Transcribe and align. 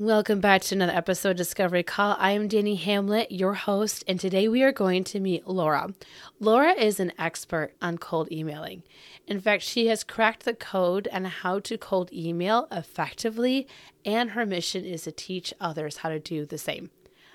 Welcome 0.00 0.40
back 0.40 0.62
to 0.62 0.74
another 0.74 0.94
episode 0.94 1.32
of 1.32 1.36
Discovery 1.36 1.82
Call. 1.82 2.16
I 2.18 2.30
am 2.30 2.48
Danny 2.48 2.76
Hamlet, 2.76 3.30
your 3.30 3.52
host, 3.52 4.02
and 4.08 4.18
today 4.18 4.48
we 4.48 4.62
are 4.62 4.72
going 4.72 5.04
to 5.04 5.20
meet 5.20 5.46
Laura. 5.46 5.92
Laura 6.38 6.72
is 6.72 7.00
an 7.00 7.12
expert 7.18 7.74
on 7.82 7.98
cold 7.98 8.32
emailing. 8.32 8.82
In 9.26 9.42
fact, 9.42 9.62
she 9.62 9.88
has 9.88 10.02
cracked 10.02 10.46
the 10.46 10.54
code 10.54 11.06
on 11.12 11.26
how 11.26 11.58
to 11.58 11.76
cold 11.76 12.10
email 12.14 12.66
effectively, 12.72 13.68
and 14.02 14.30
her 14.30 14.46
mission 14.46 14.86
is 14.86 15.02
to 15.02 15.12
teach 15.12 15.52
others 15.60 15.98
how 15.98 16.08
to 16.08 16.18
do 16.18 16.46
the 16.46 16.56
same. 16.56 16.88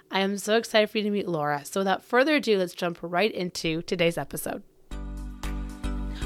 I 0.09 0.21
am 0.21 0.35
so 0.39 0.57
excited 0.57 0.89
for 0.89 0.97
you 0.97 1.03
to 1.03 1.11
meet 1.11 1.27
Laura. 1.27 1.63
So, 1.65 1.81
without 1.81 2.03
further 2.03 2.37
ado, 2.37 2.57
let's 2.57 2.73
jump 2.73 2.97
right 3.03 3.31
into 3.31 3.83
today's 3.83 4.17
episode. 4.17 4.63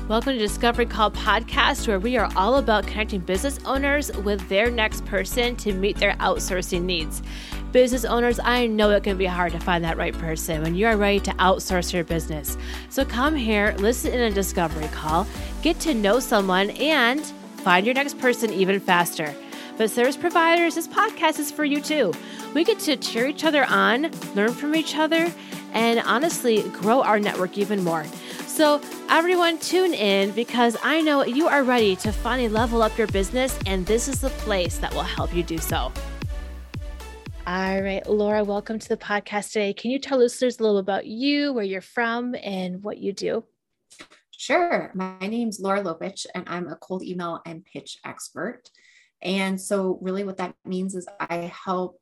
Welcome 0.10 0.34
to 0.34 0.40
Discovery 0.40 0.88
Call 0.88 1.12
Podcast, 1.12 1.88
where 1.88 2.00
we 2.00 2.18
are 2.18 2.32
all 2.36 2.56
about 2.56 2.88
connecting 2.88 3.20
business 3.20 3.60
owners 3.64 4.12
with 4.24 4.50
their 4.50 4.72
next 4.72 5.06
person 5.06 5.56
to 5.58 5.72
meet 5.72 5.98
their 5.98 6.14
outsourcing 6.14 6.82
needs. 6.82 7.22
Business 7.72 8.06
owners, 8.06 8.40
I 8.44 8.66
know 8.66 8.90
it 8.90 9.04
can 9.04 9.20
be 9.20 9.28
hard 9.28 9.52
to 9.52 9.60
find 9.60 9.84
that 9.84 9.98
right 9.98 10.18
person 10.18 10.64
when 10.64 10.74
you 10.74 10.88
are 10.88 10.98
ready 10.98 11.20
to 11.20 11.32
outsource 11.34 11.94
your 11.94 12.04
business. 12.06 12.58
So 12.90 13.06
come 13.06 13.36
here, 13.36 13.76
listen 13.78 14.12
in 14.12 14.22
a 14.22 14.32
Discovery 14.32 14.88
Call, 14.88 15.28
get 15.62 15.80
to 15.82 15.94
know 15.94 16.20
someone, 16.20 16.72
and 16.72 17.24
find 17.58 17.86
your 17.86 17.94
next 17.94 18.18
person 18.18 18.52
even 18.52 18.80
faster. 18.80 19.36
But 19.78 19.92
service 19.92 20.18
providers, 20.18 20.74
this 20.74 20.88
podcast 20.88 21.38
is 21.38 21.52
for 21.52 21.66
you 21.66 21.82
too. 21.82 22.14
We 22.56 22.64
get 22.64 22.80
to 22.80 22.98
cheer 22.98 23.28
each 23.28 23.44
other 23.44 23.64
on, 23.66 24.10
learn 24.34 24.54
from 24.54 24.74
each 24.74 24.98
other, 24.98 25.32
and 25.74 26.00
honestly 26.00 26.64
grow 26.70 27.04
our 27.04 27.20
network 27.20 27.60
even 27.60 27.84
more. 27.84 28.06
So, 28.60 28.82
everyone, 29.08 29.58
tune 29.60 29.94
in 29.94 30.32
because 30.32 30.76
I 30.84 31.00
know 31.00 31.24
you 31.24 31.48
are 31.48 31.64
ready 31.64 31.96
to 31.96 32.12
finally 32.12 32.50
level 32.50 32.82
up 32.82 32.98
your 32.98 33.08
business, 33.08 33.58
and 33.66 33.86
this 33.86 34.10
is 34.10 34.20
the 34.20 34.32
place 34.32 34.80
that 34.80 34.94
will 34.94 35.02
help 35.02 35.34
you 35.34 35.44
do 35.44 35.58
so. 35.60 35.94
All 37.48 37.82
right, 37.82 38.06
Laura, 38.06 38.44
welcome 38.44 38.78
to 38.78 38.90
the 38.90 38.98
podcast 38.98 39.54
today. 39.54 39.72
Can 39.72 39.92
you 39.92 39.98
tell 39.98 40.18
listeners 40.18 40.60
a 40.60 40.64
little 40.64 40.80
about 40.80 41.06
you, 41.06 41.54
where 41.54 41.64
you're 41.64 41.80
from, 41.80 42.36
and 42.44 42.84
what 42.84 42.98
you 42.98 43.14
do? 43.14 43.46
Sure. 44.32 44.92
My 44.94 45.18
name's 45.22 45.62
Laura 45.62 45.82
Lopuch, 45.82 46.26
and 46.36 46.44
I'm 46.50 46.68
a 46.68 46.76
cold 46.76 47.02
email 47.02 47.40
and 47.46 47.64
pitch 47.64 47.98
expert. 48.04 48.64
And 49.22 49.62
so, 49.62 50.00
really, 50.02 50.26
what 50.26 50.36
that 50.36 50.54
means 50.66 50.96
is 50.96 51.08
I 51.18 51.50
help 51.64 52.02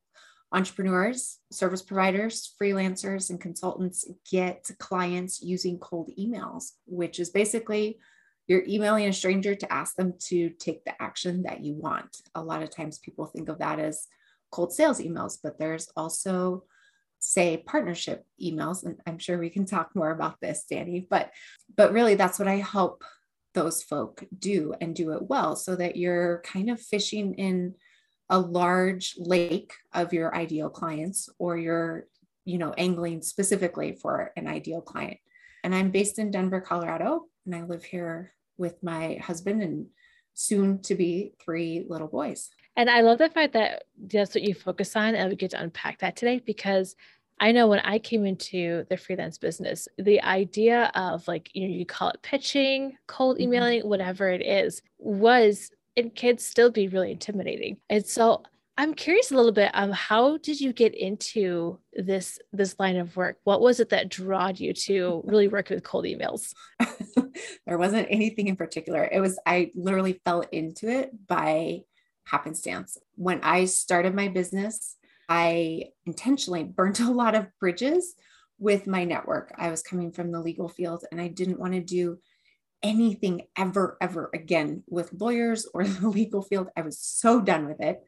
entrepreneurs, 0.52 1.40
service 1.52 1.82
providers, 1.82 2.54
freelancers, 2.62 3.30
and 3.30 3.40
consultants 3.40 4.08
get 4.32 4.70
clients 4.80 5.42
using 5.42 5.78
cold 5.80 6.10
emails, 6.18 6.72
which 6.86 7.20
is 7.20 7.30
basically 7.30 8.00
you're 8.48 8.64
emailing 8.66 9.08
a 9.08 9.14
stranger 9.14 9.56
to 9.56 9.74
ask 9.74 9.96
them 9.96 10.14
to 10.20 10.50
take 10.52 10.86
the 10.86 11.02
action 11.02 11.44
that 11.44 11.64
you 11.64 11.74
want. 11.74 12.22
A 12.34 12.42
lot 12.42 12.64
of 12.64 12.70
times 12.70 13.00
people 13.00 13.26
think 13.26 13.50
of 13.50 13.60
that 13.60 13.80
as 13.80 14.08
cold 14.52 14.72
sales 14.72 15.02
emails, 15.02 15.38
but 15.44 15.60
there's 15.60 15.90
also 15.98 16.64
say 17.20 17.58
partnership 17.66 18.26
emails 18.42 18.86
and 18.86 19.00
I'm 19.06 19.18
sure 19.18 19.38
we 19.38 19.50
can 19.50 19.66
talk 19.66 19.90
more 19.96 20.12
about 20.12 20.40
this 20.40 20.66
Danny 20.70 21.08
but 21.10 21.32
but 21.76 21.92
really 21.92 22.14
that's 22.14 22.38
what 22.38 22.48
I 22.48 22.58
help 22.58 23.04
those 23.54 23.82
folk 23.82 24.24
do 24.38 24.76
and 24.80 24.96
do 24.96 25.14
it 25.14 25.24
well 25.24 25.56
so 25.56 25.76
that 25.76 25.96
you're 25.96 26.42
kind 26.46 26.70
of 26.70 26.80
fishing 26.80 27.34
in 27.34 27.74
a 28.30 28.40
large 28.40 29.16
lake 29.18 29.74
of 29.94 30.14
your 30.14 30.36
ideal 30.36 30.70
clients 30.70 31.30
or 31.40 31.58
you're 31.58 32.08
you 32.46 32.58
know 32.58 32.74
angling 32.74 33.22
specifically 33.22 33.94
for 33.94 34.32
an 34.36 34.48
ideal 34.48 34.82
client 34.82 35.18
and 35.64 35.74
i'm 35.74 35.92
based 35.92 36.20
in 36.20 36.32
denver 36.32 36.62
colorado 36.62 37.26
and 37.46 37.56
i 37.56 37.62
live 37.64 37.84
here 37.84 38.34
with 38.58 38.82
my 38.84 39.16
husband 39.16 39.62
and 39.62 39.86
soon 40.34 40.82
to 40.82 40.96
be 40.96 41.34
three 41.44 41.86
little 41.88 42.08
boys 42.08 42.50
and 42.76 42.90
i 42.90 43.02
love 43.02 43.18
the 43.18 43.30
fact 43.30 43.54
that 43.54 43.84
that's 44.12 44.36
what 44.36 44.44
you 44.44 44.54
focus 44.54 44.96
on 44.96 45.16
and 45.16 45.30
we 45.30 45.36
get 45.36 45.52
to 45.52 45.62
unpack 45.62 46.00
that 46.00 46.16
today 46.16 46.42
because 46.46 46.96
I 47.40 47.52
know 47.52 47.68
when 47.68 47.80
I 47.80 48.00
came 48.00 48.26
into 48.26 48.86
the 48.90 48.98
freelance 48.98 49.38
business, 49.38 49.88
the 49.98 50.22
idea 50.24 50.92
of 50.96 51.28
like, 51.28 51.52
you 51.54 51.68
know, 51.68 51.74
you 51.74 51.86
call 51.86 52.10
it 52.10 52.22
pitching, 52.24 52.98
cold 53.06 53.36
mm-hmm. 53.36 53.44
emailing, 53.44 53.80
mm-hmm. 53.82 53.90
whatever 53.90 54.30
it 54.30 54.44
is, 54.44 54.82
was 54.98 55.72
it 55.98 56.16
can 56.16 56.38
still 56.38 56.72
be 56.72 56.88
really 56.88 57.12
intimidating. 57.12 57.78
And 57.90 58.06
so 58.06 58.44
I'm 58.78 58.94
curious 58.94 59.32
a 59.32 59.36
little 59.36 59.52
bit 59.52 59.72
um 59.74 59.92
how 59.92 60.38
did 60.38 60.62
you 60.62 60.72
get 60.72 60.94
into 60.94 61.80
this 61.94 62.40
this 62.54 62.76
line 62.80 62.96
of 62.96 63.18
work? 63.18 63.38
What 63.44 63.60
was 63.60 63.80
it 63.80 63.90
that 63.90 64.08
drawed 64.08 64.60
you 64.60 64.74
to 64.74 65.24
really 65.26 65.48
work 65.56 65.70
with 65.70 65.84
cold 65.84 66.06
emails? 66.06 66.54
there 67.66 67.80
wasn't 67.80 68.08
anything 68.10 68.48
in 68.48 68.56
particular. 68.56 69.10
It 69.12 69.20
was 69.20 69.40
I 69.46 69.72
literally 69.76 70.22
fell 70.24 70.42
into 70.52 70.88
it 70.88 71.10
by 71.28 71.82
happenstance. 72.26 72.98
When 73.16 73.40
I 73.42 73.66
started 73.66 74.14
my 74.14 74.28
business, 74.28 74.96
I 75.28 75.86
intentionally 76.06 76.64
burnt 76.64 77.00
a 77.00 77.12
lot 77.12 77.34
of 77.34 77.48
bridges 77.60 78.14
with 78.60 78.86
my 78.86 79.04
network. 79.04 79.52
I 79.58 79.72
was 79.72 79.82
coming 79.82 80.12
from 80.12 80.32
the 80.32 80.42
legal 80.42 80.70
field 80.70 81.06
and 81.12 81.20
I 81.20 81.28
didn't 81.28 81.60
want 81.60 81.74
to 81.74 81.80
do 81.80 82.20
anything 82.84 83.44
ever, 83.58 83.98
ever 84.02 84.30
again 84.34 84.84
with 84.88 85.14
lawyers 85.14 85.68
or 85.74 85.84
the 85.88 86.10
legal 86.10 86.42
field. 86.42 86.70
I 86.76 86.82
was 86.82 87.00
so 87.00 87.42
done 87.42 87.68
with 87.68 87.82
it. 87.82 88.00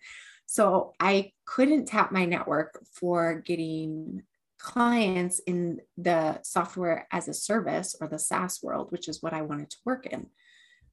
So 0.45 0.93
I 0.99 1.31
couldn't 1.45 1.85
tap 1.85 2.11
my 2.11 2.25
network 2.25 2.83
for 2.93 3.35
getting 3.35 4.23
clients 4.57 5.39
in 5.45 5.79
the 5.97 6.39
software 6.43 7.07
as 7.11 7.27
a 7.27 7.33
service 7.33 7.95
or 8.01 8.07
the 8.07 8.19
SaaS 8.19 8.59
world, 8.61 8.91
which 8.91 9.07
is 9.07 9.21
what 9.21 9.33
I 9.33 9.43
wanted 9.43 9.69
to 9.69 9.77
work 9.85 10.05
in. 10.05 10.27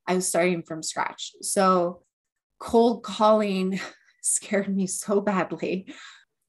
I 0.07 0.15
was 0.15 0.29
starting 0.29 0.63
from 0.63 0.83
scratch. 0.83 1.33
So 1.43 2.03
cold 2.59 3.03
calling 3.03 3.81
scared 4.23 4.75
me 4.75 4.87
so 4.87 5.21
badly 5.21 5.93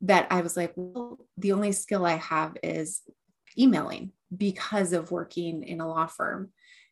that 0.02 0.28
I 0.30 0.42
was 0.42 0.56
like, 0.56 0.74
well, 0.76 1.18
the 1.38 1.54
only 1.54 1.72
skill 1.72 2.06
I 2.06 2.18
have 2.18 2.56
is 2.62 3.02
emailing 3.58 4.12
because 4.36 4.94
of 4.94 5.12
working 5.12 5.64
in 5.64 5.82
a 5.82 5.88
law 5.88 6.06
firm 6.06 6.52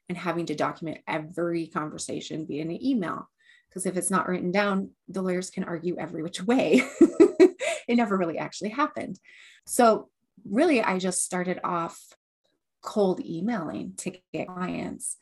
and 0.10 0.18
having 0.18 0.46
to 0.48 0.56
document 0.56 1.00
every 1.08 1.68
conversation 1.68 2.46
via 2.48 2.62
an 2.62 2.84
email. 2.84 3.30
Because 3.70 3.86
if 3.86 3.98
it's 3.98 4.12
not 4.12 4.28
written 4.28 4.52
down, 4.52 4.92
the 5.08 5.22
lawyers 5.22 5.50
can 5.50 5.64
argue 5.64 5.98
every 5.98 6.24
which 6.24 6.42
way. 6.42 6.82
it 7.88 7.96
never 7.96 8.18
really 8.18 8.38
actually 8.38 8.70
happened. 8.70 9.20
So, 9.66 10.10
really, 10.50 10.82
I 10.82 11.00
just 11.00 11.24
started 11.24 11.60
off 11.64 12.00
cold 12.82 13.20
emailing 13.26 13.94
to 13.98 14.16
get 14.32 14.48
clients. 14.48 15.18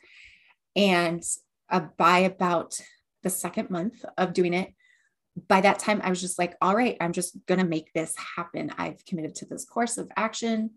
And 0.76 1.24
uh, 1.70 1.88
by 1.98 2.20
about 2.20 2.80
the 3.24 3.30
second 3.30 3.70
month 3.70 4.04
of 4.18 4.34
doing 4.34 4.54
it, 4.54 4.74
by 5.48 5.62
that 5.62 5.80
time, 5.80 6.02
I 6.04 6.10
was 6.10 6.22
just 6.22 6.38
like, 6.38 6.56
all 6.62 6.76
right, 6.76 6.98
I'm 7.02 7.14
just 7.14 7.38
going 7.48 7.60
to 7.60 7.66
make 7.66 7.92
this 7.94 8.14
happen. 8.36 8.72
I've 8.78 9.04
committed 9.06 9.36
to 9.36 9.46
this 9.46 9.66
course 9.66 9.98
of 9.98 10.12
action 10.16 10.72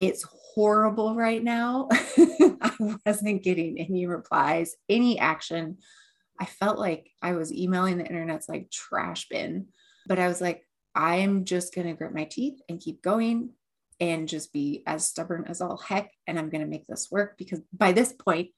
it's 0.00 0.24
horrible 0.54 1.14
right 1.14 1.42
now. 1.42 1.88
I 1.92 2.98
wasn't 3.04 3.42
getting 3.42 3.78
any 3.78 4.06
replies, 4.06 4.74
any 4.88 5.18
action. 5.18 5.78
I 6.38 6.44
felt 6.44 6.78
like 6.78 7.10
I 7.22 7.32
was 7.32 7.52
emailing 7.52 7.98
the 7.98 8.06
internet's 8.06 8.48
like 8.48 8.70
trash 8.70 9.28
bin, 9.28 9.66
but 10.06 10.18
I 10.18 10.28
was 10.28 10.40
like, 10.40 10.64
I'm 10.94 11.44
just 11.44 11.74
going 11.74 11.86
to 11.86 11.94
grit 11.94 12.14
my 12.14 12.24
teeth 12.24 12.60
and 12.68 12.80
keep 12.80 13.02
going 13.02 13.50
and 14.00 14.28
just 14.28 14.52
be 14.52 14.82
as 14.86 15.06
stubborn 15.06 15.44
as 15.48 15.60
all 15.60 15.76
heck. 15.76 16.12
And 16.26 16.38
I'm 16.38 16.50
going 16.50 16.60
to 16.60 16.70
make 16.70 16.86
this 16.86 17.08
work 17.10 17.36
because 17.36 17.60
by 17.72 17.92
this 17.92 18.12
point, 18.12 18.50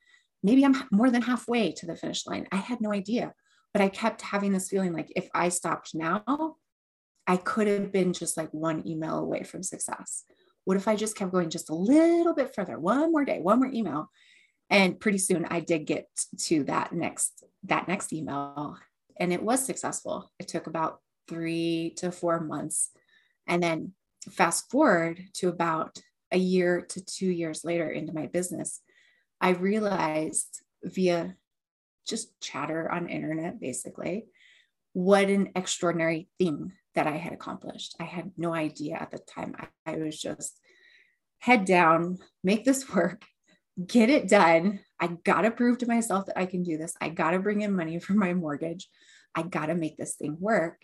maybe 0.43 0.65
I'm 0.65 0.83
more 0.91 1.11
than 1.11 1.23
halfway 1.23 1.73
to 1.73 1.87
the 1.87 1.97
finish 1.97 2.27
line. 2.27 2.47
I 2.53 2.57
had 2.57 2.81
no 2.81 2.93
idea, 2.93 3.33
but 3.73 3.83
I 3.83 3.89
kept 3.89 4.23
having 4.23 4.53
this 4.53 4.69
feeling 4.69 4.93
like 4.93 5.13
if 5.17 5.29
I 5.35 5.49
stopped 5.49 5.95
now, 5.95 6.57
I 7.27 7.37
could 7.37 7.67
have 7.67 7.93
been 7.93 8.13
just 8.13 8.37
like 8.37 8.53
one 8.53 8.87
email 8.87 9.19
away 9.19 9.43
from 9.45 9.63
success. 9.63 10.25
What 10.65 10.77
if 10.77 10.89
I 10.89 10.97
just 10.97 11.17
kept 11.17 11.33
going 11.33 11.51
just 11.51 11.71
a 11.71 11.75
little 11.75 12.35
bit 12.35 12.55
further, 12.55 12.79
one 12.79 13.13
more 13.13 13.25
day, 13.25 13.41
one 13.41 13.59
more 13.59 13.71
email? 13.73 14.11
And 14.69 15.01
pretty 15.01 15.19
soon 15.19 15.47
I 15.47 15.61
did 15.61 15.87
get 15.87 16.09
to 16.43 16.65
that 16.65 16.93
next 16.93 17.45
that 17.65 17.89
next 17.89 18.13
email 18.13 18.79
and 19.19 19.33
it 19.33 19.43
was 19.43 19.65
successful. 19.65 20.33
It 20.39 20.49
took 20.49 20.67
about 20.67 21.01
3 21.29 21.95
to 21.99 22.11
4 22.11 22.41
months. 22.41 22.91
And 23.47 23.63
then 23.63 23.93
fast 24.31 24.71
forward 24.71 25.23
to 25.35 25.49
about 25.49 25.99
a 26.33 26.39
year 26.39 26.81
to 26.81 27.05
2 27.05 27.27
years 27.27 27.65
later 27.65 27.91
into 27.91 28.15
my 28.15 28.27
business, 28.27 28.81
I 29.41 29.51
realized 29.51 30.63
via 30.83 31.37
just 32.07 32.41
chatter 32.41 32.91
on 32.91 33.09
internet 33.09 33.61
basically 33.61 34.27
what 34.93 35.29
an 35.29 35.51
extraordinary 35.55 36.29
thing 36.39 36.73
that 36.95 37.07
I 37.07 37.17
had 37.17 37.33
accomplished. 37.33 37.95
I 38.01 38.05
had 38.05 38.33
no 38.37 38.53
idea 38.53 38.97
at 38.97 39.11
the 39.11 39.19
time. 39.19 39.55
I, 39.59 39.93
I 39.93 39.97
was 39.99 40.21
just 40.21 40.60
head 41.41 41.65
down, 41.65 42.19
make 42.45 42.65
this 42.65 42.89
work, 42.95 43.25
get 43.87 44.11
it 44.11 44.29
done. 44.29 44.81
I 45.01 45.09
got 45.25 45.43
to 45.43 45.51
prove 45.51 45.79
to 45.79 45.87
myself 45.87 46.27
that 46.27 46.39
I 46.39 46.47
can 46.47 46.63
do 46.63 46.77
this. 46.77 46.95
I 47.01 47.09
got 47.09 47.33
to 47.33 47.39
bring 47.39 47.63
in 47.63 47.75
money 47.75 47.99
for 47.99 48.13
my 48.13 48.35
mortgage. 48.35 48.89
I 49.35 49.43
got 49.43 49.67
to 49.67 49.75
make 49.75 49.97
this 49.97 50.15
thing 50.15 50.37
work. 50.39 50.83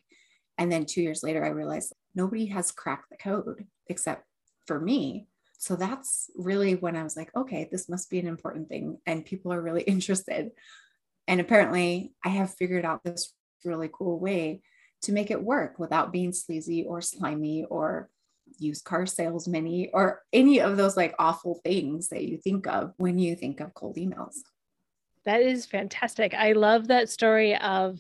And 0.59 0.73
then 0.73 0.87
two 0.87 1.03
years 1.03 1.23
later, 1.23 1.45
I 1.45 1.49
realized 1.49 1.93
nobody 2.15 2.47
has 2.47 2.73
cracked 2.73 3.11
the 3.11 3.17
code 3.17 3.67
except 3.89 4.25
for 4.67 4.81
me. 4.81 5.29
So 5.59 5.77
that's 5.77 6.31
really 6.35 6.75
when 6.75 6.97
I 6.97 7.03
was 7.03 7.17
like, 7.17 7.35
okay, 7.37 7.69
this 7.71 7.89
must 7.89 8.11
be 8.11 8.19
an 8.19 8.27
important 8.27 8.69
thing. 8.69 8.99
And 9.07 9.25
people 9.25 9.53
are 9.53 9.61
really 9.61 9.83
interested. 9.87 10.51
And 11.29 11.41
apparently, 11.41 12.13
I 12.25 12.31
have 12.31 12.55
figured 12.55 12.85
out 12.85 13.05
this 13.05 13.33
really 13.65 13.91
cool 13.93 14.19
way 14.19 14.63
to 15.03 15.13
make 15.13 15.31
it 15.31 15.43
work 15.43 15.79
without 15.79 16.13
being 16.13 16.33
sleazy 16.33 16.85
or 16.85 17.01
slimy 17.01 17.65
or 17.69 18.09
used 18.59 18.85
car 18.85 19.07
sales 19.07 19.45
salesman 19.45 19.89
or 19.93 20.23
any 20.33 20.61
of 20.61 20.77
those 20.77 20.97
like 20.97 21.15
awful 21.19 21.61
things 21.65 22.09
that 22.09 22.25
you 22.25 22.39
think 22.39 22.67
of 22.67 22.93
when 22.97 23.19
you 23.19 23.37
think 23.37 23.61
of 23.61 23.75
cold 23.75 23.97
emails. 23.97 24.37
That 25.25 25.43
is 25.43 25.67
fantastic. 25.67 26.35
I 26.35 26.53
love 26.53 26.89
that 26.89 27.09
story 27.09 27.57
of 27.57 27.99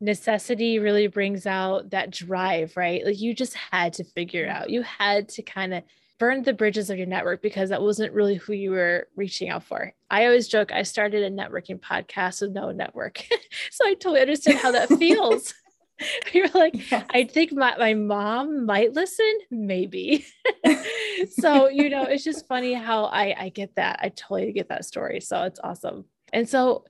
necessity 0.00 0.78
really 0.78 1.08
brings 1.08 1.46
out 1.46 1.90
that 1.90 2.10
drive, 2.10 2.76
right? 2.76 3.04
Like 3.04 3.20
you 3.20 3.34
just 3.34 3.54
had 3.54 3.92
to 3.94 4.04
figure 4.04 4.46
out. 4.46 4.70
You 4.70 4.82
had 4.82 5.28
to 5.30 5.42
kind 5.42 5.74
of 5.74 5.82
burn 6.18 6.42
the 6.42 6.52
bridges 6.52 6.90
of 6.90 6.98
your 6.98 7.06
network 7.06 7.42
because 7.42 7.70
that 7.70 7.82
wasn't 7.82 8.12
really 8.12 8.36
who 8.36 8.52
you 8.52 8.70
were 8.72 9.08
reaching 9.16 9.48
out 9.48 9.64
for. 9.64 9.92
I 10.10 10.26
always 10.26 10.48
joke 10.48 10.72
I 10.72 10.82
started 10.82 11.22
a 11.22 11.30
networking 11.30 11.80
podcast 11.80 12.40
with 12.40 12.52
no 12.52 12.70
network. 12.70 13.24
so 13.70 13.86
I 13.86 13.94
totally 13.94 14.20
understand 14.20 14.58
how 14.58 14.72
that 14.72 14.88
feels. 14.98 15.54
You're 16.32 16.48
like, 16.48 16.90
yes. 16.90 17.04
I 17.10 17.24
think 17.24 17.52
my, 17.52 17.76
my 17.76 17.94
mom 17.94 18.66
might 18.66 18.92
listen, 18.94 19.32
maybe. 19.50 20.26
so, 21.30 21.68
you 21.68 21.88
know, 21.90 22.04
it's 22.04 22.24
just 22.24 22.46
funny 22.46 22.74
how 22.74 23.04
I, 23.04 23.34
I 23.38 23.48
get 23.50 23.74
that. 23.76 24.00
I 24.02 24.10
totally 24.10 24.52
get 24.52 24.68
that 24.68 24.84
story. 24.84 25.20
So 25.20 25.42
it's 25.42 25.60
awesome. 25.62 26.04
And 26.32 26.48
so, 26.48 26.84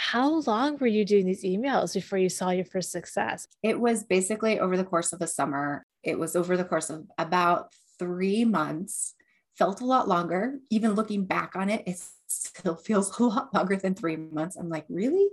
how 0.00 0.42
long 0.42 0.76
were 0.78 0.86
you 0.86 1.04
doing 1.04 1.26
these 1.26 1.42
emails 1.42 1.92
before 1.92 2.20
you 2.20 2.28
saw 2.28 2.50
your 2.50 2.64
first 2.64 2.92
success? 2.92 3.48
It 3.64 3.80
was 3.80 4.04
basically 4.04 4.60
over 4.60 4.76
the 4.76 4.84
course 4.84 5.12
of 5.12 5.20
a 5.20 5.26
summer. 5.26 5.84
It 6.04 6.16
was 6.16 6.36
over 6.36 6.56
the 6.56 6.64
course 6.64 6.88
of 6.88 7.06
about 7.18 7.72
three 7.98 8.44
months. 8.44 9.14
Felt 9.56 9.80
a 9.80 9.84
lot 9.84 10.06
longer. 10.06 10.60
Even 10.70 10.92
looking 10.92 11.24
back 11.24 11.56
on 11.56 11.68
it, 11.68 11.82
it 11.84 12.00
still 12.28 12.76
feels 12.76 13.18
a 13.18 13.24
lot 13.24 13.52
longer 13.52 13.74
than 13.74 13.96
three 13.96 14.16
months. 14.16 14.54
I'm 14.54 14.68
like, 14.68 14.86
really? 14.88 15.28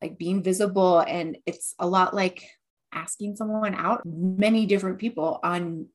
Like 0.00 0.18
being 0.18 0.42
visible 0.42 1.00
and 1.00 1.38
it's 1.46 1.74
a 1.78 1.86
lot 1.86 2.14
like 2.14 2.44
asking 2.92 3.36
someone 3.36 3.74
out. 3.74 4.02
Many 4.04 4.66
different 4.66 4.98
people 4.98 5.40
on 5.42 5.86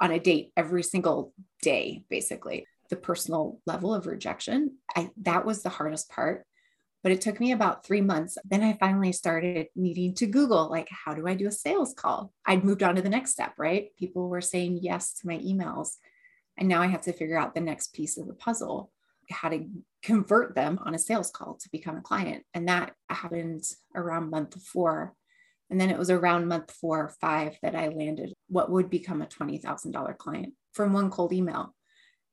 on 0.00 0.10
a 0.10 0.18
date 0.18 0.52
every 0.56 0.82
single 0.82 1.32
day 1.62 2.04
basically. 2.08 2.66
The 2.90 2.96
personal 2.96 3.60
level 3.66 3.94
of 3.94 4.06
rejection 4.06 4.76
i 4.94 5.10
that 5.22 5.44
was 5.44 5.62
the 5.62 5.68
hardest 5.68 6.10
part. 6.10 6.46
But 7.02 7.12
it 7.12 7.20
took 7.20 7.38
me 7.38 7.52
about 7.52 7.84
three 7.84 8.00
months. 8.00 8.38
Then 8.44 8.62
i 8.62 8.74
finally 8.74 9.12
started 9.12 9.66
needing 9.76 10.14
to 10.14 10.26
google 10.26 10.70
like 10.70 10.88
how 10.90 11.14
do 11.14 11.26
i 11.26 11.34
do 11.34 11.46
a 11.46 11.52
sales 11.52 11.94
call? 11.94 12.32
I'd 12.46 12.64
moved 12.64 12.82
on 12.82 12.96
to 12.96 13.02
the 13.02 13.08
next 13.08 13.32
step 13.32 13.54
right? 13.58 13.88
People 13.96 14.28
were 14.28 14.40
saying 14.40 14.78
yes 14.82 15.14
to 15.14 15.26
my 15.26 15.38
emails. 15.38 15.96
And 16.56 16.68
now 16.68 16.82
i 16.82 16.86
have 16.86 17.02
to 17.02 17.12
figure 17.12 17.38
out 17.38 17.54
the 17.54 17.60
next 17.60 17.94
piece 17.94 18.16
of 18.18 18.26
the 18.26 18.34
puzzle 18.34 18.90
how 19.30 19.48
to 19.48 19.66
convert 20.04 20.54
them 20.54 20.78
on 20.84 20.94
a 20.94 20.98
sales 20.98 21.30
call 21.30 21.54
to 21.54 21.68
become 21.70 21.96
a 21.96 22.02
client. 22.02 22.44
And 22.52 22.68
that 22.68 22.92
happened 23.08 23.64
around 23.94 24.30
month 24.30 24.62
four. 24.62 25.14
And 25.70 25.80
then 25.80 25.90
it 25.90 25.98
was 25.98 26.10
around 26.10 26.46
month 26.46 26.70
four 26.70 27.00
or 27.00 27.14
five 27.20 27.56
that 27.62 27.74
I 27.74 27.88
landed 27.88 28.34
what 28.48 28.70
would 28.70 28.90
become 28.90 29.22
a 29.22 29.26
$20,000 29.26 30.18
client 30.18 30.52
from 30.72 30.92
one 30.92 31.10
cold 31.10 31.32
email. 31.32 31.74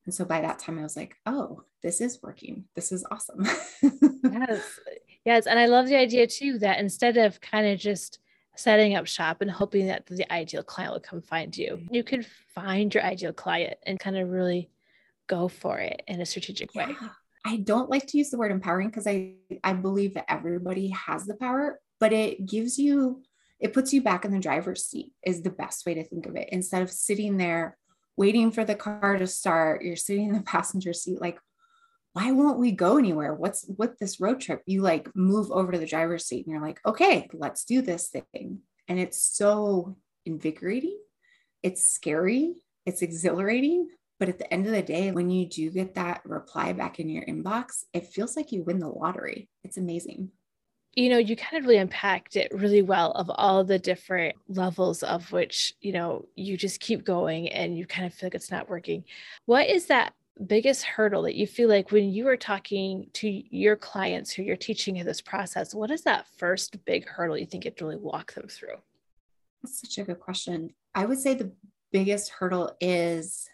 And 0.05 0.13
so 0.13 0.25
by 0.25 0.41
that 0.41 0.59
time, 0.59 0.79
I 0.79 0.83
was 0.83 0.97
like, 0.97 1.15
oh, 1.25 1.63
this 1.81 2.01
is 2.01 2.19
working. 2.21 2.65
This 2.75 2.91
is 2.91 3.05
awesome. 3.09 3.47
yes. 4.23 4.79
Yes. 5.23 5.47
And 5.47 5.57
I 5.57 5.67
love 5.67 5.87
the 5.87 5.95
idea 5.95 6.27
too 6.27 6.59
that 6.59 6.79
instead 6.79 7.17
of 7.17 7.39
kind 7.39 7.67
of 7.67 7.79
just 7.79 8.19
setting 8.57 8.95
up 8.95 9.07
shop 9.07 9.41
and 9.41 9.49
hoping 9.49 9.87
that 9.87 10.07
the 10.07 10.31
ideal 10.31 10.63
client 10.63 10.93
will 10.93 10.99
come 10.99 11.21
find 11.21 11.55
you, 11.55 11.81
you 11.89 12.03
can 12.03 12.25
find 12.53 12.93
your 12.93 13.03
ideal 13.03 13.31
client 13.31 13.77
and 13.83 13.99
kind 13.99 14.17
of 14.17 14.29
really 14.29 14.69
go 15.27 15.47
for 15.47 15.77
it 15.79 16.01
in 16.07 16.19
a 16.19 16.25
strategic 16.25 16.75
way. 16.75 16.95
I 17.45 17.57
don't 17.57 17.89
like 17.89 18.07
to 18.07 18.17
use 18.17 18.29
the 18.29 18.37
word 18.37 18.51
empowering 18.51 18.89
because 18.89 19.07
I 19.07 19.33
I 19.63 19.73
believe 19.73 20.13
that 20.13 20.31
everybody 20.31 20.89
has 20.89 21.25
the 21.25 21.35
power, 21.35 21.79
but 21.99 22.13
it 22.13 22.45
gives 22.45 22.77
you 22.77 23.23
it 23.59 23.73
puts 23.73 23.93
you 23.93 24.01
back 24.01 24.25
in 24.25 24.31
the 24.31 24.39
driver's 24.39 24.85
seat 24.85 25.13
is 25.23 25.41
the 25.41 25.51
best 25.51 25.85
way 25.85 25.93
to 25.93 26.03
think 26.03 26.25
of 26.25 26.35
it. 26.35 26.49
Instead 26.51 26.81
of 26.81 26.89
sitting 26.89 27.37
there 27.37 27.77
waiting 28.17 28.51
for 28.51 28.65
the 28.65 28.75
car 28.75 29.17
to 29.17 29.27
start, 29.27 29.83
you're 29.83 29.95
sitting 29.95 30.29
in 30.29 30.33
the 30.33 30.41
passenger 30.55 30.93
seat 30.93 31.21
like 31.21 31.39
why 32.13 32.31
won't 32.31 32.59
we 32.59 32.71
go 32.71 32.97
anywhere? 32.97 33.33
What's 33.33 33.65
with 33.77 33.97
this 33.97 34.19
road 34.19 34.41
trip? 34.41 34.61
You 34.65 34.81
like 34.81 35.09
move 35.15 35.49
over 35.51 35.71
to 35.71 35.77
the 35.77 35.85
driver's 35.85 36.25
seat 36.25 36.45
and 36.45 36.51
you're 36.51 36.61
like, 36.61 36.79
okay, 36.85 37.29
let's 37.33 37.63
do 37.63 37.81
this 37.81 38.09
thing. 38.09 38.59
And 38.87 38.99
it's 38.99 39.23
so 39.23 39.95
invigorating. 40.25 40.99
It's 41.63 41.85
scary. 41.85 42.55
It's 42.85 43.01
exhilarating, 43.01 43.87
but 44.21 44.29
at 44.29 44.37
the 44.37 44.53
end 44.53 44.67
of 44.67 44.71
the 44.71 44.83
day, 44.83 45.09
when 45.11 45.31
you 45.31 45.47
do 45.47 45.71
get 45.71 45.95
that 45.95 46.21
reply 46.25 46.73
back 46.73 46.99
in 46.99 47.09
your 47.09 47.25
inbox, 47.25 47.85
it 47.91 48.05
feels 48.05 48.35
like 48.35 48.51
you 48.51 48.61
win 48.61 48.77
the 48.77 48.87
lottery. 48.87 49.49
It's 49.63 49.77
amazing. 49.77 50.29
You 50.93 51.09
know, 51.09 51.17
you 51.17 51.35
kind 51.35 51.57
of 51.57 51.65
really 51.65 51.79
unpacked 51.79 52.35
it 52.35 52.51
really 52.53 52.83
well 52.83 53.13
of 53.13 53.31
all 53.33 53.63
the 53.63 53.79
different 53.79 54.35
levels 54.47 55.01
of 55.01 55.31
which, 55.31 55.73
you 55.81 55.91
know, 55.91 56.27
you 56.35 56.55
just 56.55 56.79
keep 56.79 57.03
going 57.03 57.49
and 57.49 57.75
you 57.75 57.87
kind 57.87 58.05
of 58.05 58.13
feel 58.13 58.27
like 58.27 58.35
it's 58.35 58.51
not 58.51 58.69
working. 58.69 59.05
What 59.47 59.67
is 59.67 59.87
that 59.87 60.13
biggest 60.45 60.83
hurdle 60.83 61.23
that 61.23 61.33
you 61.33 61.47
feel 61.47 61.67
like 61.67 61.89
when 61.91 62.11
you 62.11 62.27
are 62.27 62.37
talking 62.37 63.07
to 63.13 63.27
your 63.27 63.75
clients 63.75 64.31
who 64.31 64.43
you're 64.43 64.55
teaching 64.55 64.97
in 64.97 65.07
this 65.07 65.19
process? 65.19 65.73
What 65.73 65.89
is 65.89 66.03
that 66.03 66.27
first 66.37 66.85
big 66.85 67.07
hurdle 67.07 67.39
you 67.39 67.47
think 67.47 67.65
you 67.65 67.71
have 67.71 67.77
to 67.77 67.85
really 67.85 67.97
walk 67.97 68.35
them 68.35 68.47
through? 68.47 68.77
That's 69.63 69.81
such 69.81 69.97
a 69.97 70.03
good 70.03 70.19
question. 70.19 70.75
I 70.93 71.05
would 71.05 71.17
say 71.17 71.33
the 71.33 71.51
biggest 71.91 72.29
hurdle 72.29 72.77
is 72.79 73.49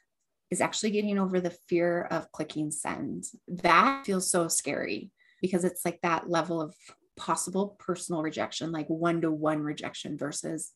is 0.50 0.62
actually 0.62 0.92
getting 0.92 1.20
over 1.20 1.40
the 1.40 1.56
fear 1.68 2.04
of 2.12 2.32
clicking 2.32 2.72
send. 2.72 3.26
That 3.48 4.06
feels 4.06 4.30
so 4.30 4.48
scary 4.48 5.12
because 5.42 5.64
it's 5.64 5.84
like 5.84 6.00
that 6.02 6.30
level 6.30 6.62
of 6.62 6.76
possible 7.16 7.76
personal 7.80 8.22
rejection, 8.22 8.72
like 8.72 8.88
one 8.88 9.22
to 9.22 9.32
one 9.32 9.62
rejection 9.62 10.18
versus 10.18 10.72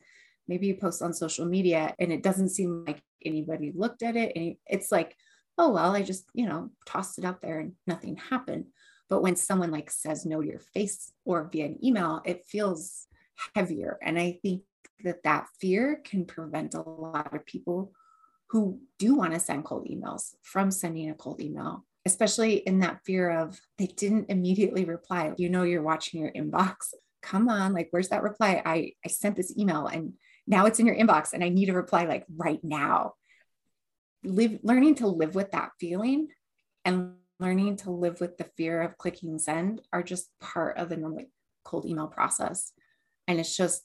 maybe 0.48 0.68
you 0.68 0.76
post 0.76 1.02
on 1.02 1.14
social 1.14 1.46
media 1.46 1.96
and 2.00 2.12
it 2.12 2.24
doesn't 2.24 2.50
seem 2.50 2.84
like 2.86 3.02
anybody 3.24 3.72
looked 3.74 4.04
at 4.04 4.16
it. 4.16 4.34
And 4.36 4.56
it's 4.68 4.92
like, 4.92 5.16
oh, 5.58 5.70
well, 5.72 5.96
I 5.96 6.02
just, 6.02 6.26
you 6.34 6.48
know, 6.48 6.72
tossed 6.86 7.18
it 7.18 7.26
out 7.26 7.42
there 7.42 7.60
and 7.60 7.74
nothing 7.88 8.18
happened. 8.18 8.66
But 9.10 9.22
when 9.22 9.36
someone 9.36 9.72
like 9.72 9.92
says 9.92 10.26
no 10.26 10.42
to 10.42 10.48
your 10.48 10.60
face 10.60 11.12
or 11.26 11.50
via 11.52 11.66
an 11.66 11.86
email, 11.86 12.22
it 12.26 12.46
feels 12.46 13.08
heavier. 13.56 13.98
And 14.02 14.20
I 14.20 14.40
think 14.42 14.64
that 15.04 15.24
that 15.24 15.48
fear 15.60 16.02
can 16.04 16.26
prevent 16.26 16.74
a 16.74 16.82
lot 16.82 17.34
of 17.36 17.46
people 17.46 17.94
who 18.52 18.82
do 19.00 19.16
want 19.16 19.34
to 19.34 19.40
send 19.40 19.64
cold 19.64 19.88
emails 19.88 20.36
from 20.44 20.72
sending 20.72 21.10
a 21.10 21.14
cold 21.14 21.40
email, 21.40 21.86
especially 22.06 22.56
in 22.56 22.80
that 22.80 23.00
fear 23.06 23.30
of 23.30 23.58
they 23.78 23.88
didn't 23.88 24.30
immediately 24.30 24.84
reply. 24.84 25.34
You 25.38 25.48
know, 25.48 25.64
you're 25.64 25.82
watching 25.82 26.20
your 26.20 26.34
inbox. 26.34 26.94
Come 27.22 27.48
on, 27.48 27.72
like, 27.72 27.88
where's 27.92 28.10
that 28.10 28.24
reply? 28.24 28.62
I, 28.66 28.92
I 29.06 29.08
sent 29.08 29.38
this 29.38 29.58
email 29.58 29.88
and 29.88 30.14
now 30.48 30.66
it's 30.66 30.80
in 30.80 30.86
your 30.86 30.98
inbox 30.98 31.32
and 31.32 31.44
I 31.44 31.50
need 31.50 31.70
a 31.70 31.74
reply 31.74 32.04
like 32.04 32.26
right 32.36 32.60
now. 32.62 33.14
Live, 34.26 34.60
learning 34.64 34.96
to 34.96 35.08
live 35.08 35.34
with 35.34 35.52
that 35.52 35.72
feeling 35.80 36.28
and 36.84 37.14
learning 37.40 37.78
to 37.78 37.92
live 37.92 38.20
with 38.20 38.38
the 38.38 38.50
fear 38.58 38.82
of 38.82 38.98
clicking 38.98 39.40
send 39.40 39.82
are 39.94 40.04
just 40.04 40.30
part 40.42 40.78
of 40.78 40.90
the 40.90 40.98
normal 40.98 41.24
cold 41.64 41.86
email 41.86 42.08
process. 42.08 42.74
And 43.30 43.40
it's 43.40 43.56
just 43.56 43.84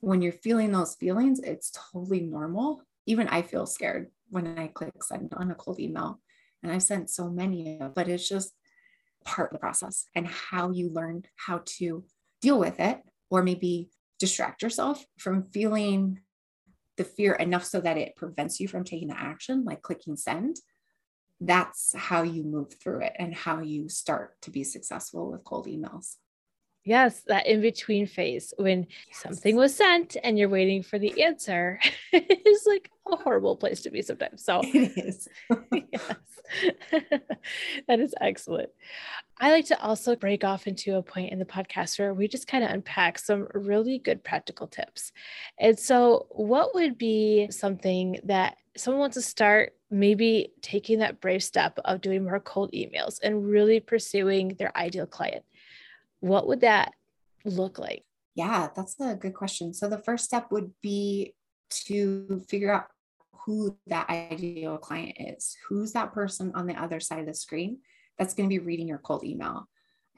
when 0.00 0.20
you're 0.20 0.32
feeling 0.32 0.72
those 0.72 0.96
feelings, 0.96 1.38
it's 1.38 1.70
totally 1.92 2.20
normal 2.20 2.82
even 3.10 3.28
I 3.28 3.42
feel 3.42 3.66
scared 3.66 4.10
when 4.28 4.58
I 4.58 4.68
click 4.68 4.92
send 5.02 5.34
on 5.36 5.50
a 5.50 5.54
cold 5.54 5.80
email. 5.80 6.20
And 6.62 6.70
I've 6.70 6.82
sent 6.82 7.10
so 7.10 7.28
many, 7.28 7.80
but 7.94 8.08
it's 8.08 8.28
just 8.28 8.52
part 9.24 9.50
of 9.50 9.54
the 9.54 9.60
process 9.60 10.06
and 10.14 10.26
how 10.26 10.70
you 10.70 10.90
learn 10.90 11.24
how 11.36 11.62
to 11.64 12.04
deal 12.40 12.58
with 12.58 12.78
it 12.80 13.00
or 13.30 13.42
maybe 13.42 13.90
distract 14.18 14.62
yourself 14.62 15.04
from 15.18 15.42
feeling 15.42 16.20
the 16.96 17.04
fear 17.04 17.32
enough 17.34 17.64
so 17.64 17.80
that 17.80 17.96
it 17.96 18.16
prevents 18.16 18.60
you 18.60 18.68
from 18.68 18.84
taking 18.84 19.08
the 19.08 19.18
action, 19.18 19.64
like 19.64 19.82
clicking 19.82 20.16
send. 20.16 20.56
That's 21.40 21.94
how 21.96 22.22
you 22.22 22.44
move 22.44 22.74
through 22.74 23.00
it 23.00 23.14
and 23.18 23.34
how 23.34 23.60
you 23.60 23.88
start 23.88 24.40
to 24.42 24.50
be 24.50 24.62
successful 24.64 25.30
with 25.30 25.44
cold 25.44 25.66
emails. 25.66 26.16
Yes, 26.84 27.22
that 27.26 27.46
in 27.46 27.60
between 27.60 28.06
phase 28.06 28.54
when 28.56 28.86
yes. 29.08 29.18
something 29.18 29.56
was 29.56 29.74
sent 29.74 30.16
and 30.22 30.38
you're 30.38 30.48
waiting 30.48 30.82
for 30.82 30.98
the 30.98 31.22
answer 31.22 31.78
is 32.12 32.64
like 32.66 32.90
a 33.12 33.16
horrible 33.16 33.56
place 33.56 33.80
to 33.82 33.90
be 33.90 34.02
sometimes. 34.02 34.44
So 34.44 34.60
it 34.64 34.92
is. 34.96 35.28
yes, 35.72 36.16
that 37.88 38.00
is 38.00 38.14
excellent. 38.20 38.70
I 39.38 39.50
like 39.50 39.66
to 39.66 39.80
also 39.80 40.16
break 40.16 40.44
off 40.44 40.66
into 40.66 40.96
a 40.96 41.02
point 41.02 41.32
in 41.32 41.38
the 41.38 41.44
podcast 41.44 41.98
where 41.98 42.12
we 42.12 42.28
just 42.28 42.46
kind 42.46 42.62
of 42.62 42.70
unpack 42.70 43.18
some 43.18 43.48
really 43.54 43.98
good 43.98 44.22
practical 44.22 44.66
tips. 44.66 45.12
And 45.58 45.78
so, 45.78 46.26
what 46.30 46.74
would 46.74 46.98
be 46.98 47.48
something 47.50 48.18
that 48.24 48.56
someone 48.76 49.00
wants 49.00 49.14
to 49.14 49.22
start 49.22 49.74
maybe 49.90 50.52
taking 50.62 51.00
that 51.00 51.20
brave 51.20 51.42
step 51.42 51.78
of 51.84 52.00
doing 52.00 52.24
more 52.24 52.40
cold 52.40 52.70
emails 52.72 53.18
and 53.22 53.48
really 53.48 53.80
pursuing 53.80 54.56
their 54.58 54.76
ideal 54.76 55.06
client? 55.06 55.44
what 56.20 56.46
would 56.46 56.60
that 56.60 56.92
look 57.44 57.78
like? 57.78 58.04
Yeah, 58.34 58.68
that's 58.74 58.98
a 59.00 59.16
good 59.16 59.34
question. 59.34 59.74
So 59.74 59.88
the 59.88 59.98
first 59.98 60.24
step 60.24 60.52
would 60.52 60.72
be 60.80 61.34
to 61.86 62.42
figure 62.48 62.72
out 62.72 62.86
who 63.44 63.76
that 63.86 64.08
ideal 64.08 64.78
client 64.78 65.16
is. 65.18 65.56
Who's 65.68 65.92
that 65.92 66.12
person 66.12 66.52
on 66.54 66.66
the 66.66 66.80
other 66.80 67.00
side 67.00 67.20
of 67.20 67.26
the 67.26 67.34
screen 67.34 67.78
that's 68.18 68.34
going 68.34 68.48
to 68.48 68.54
be 68.54 68.64
reading 68.64 68.88
your 68.88 68.98
cold 68.98 69.24
email? 69.24 69.68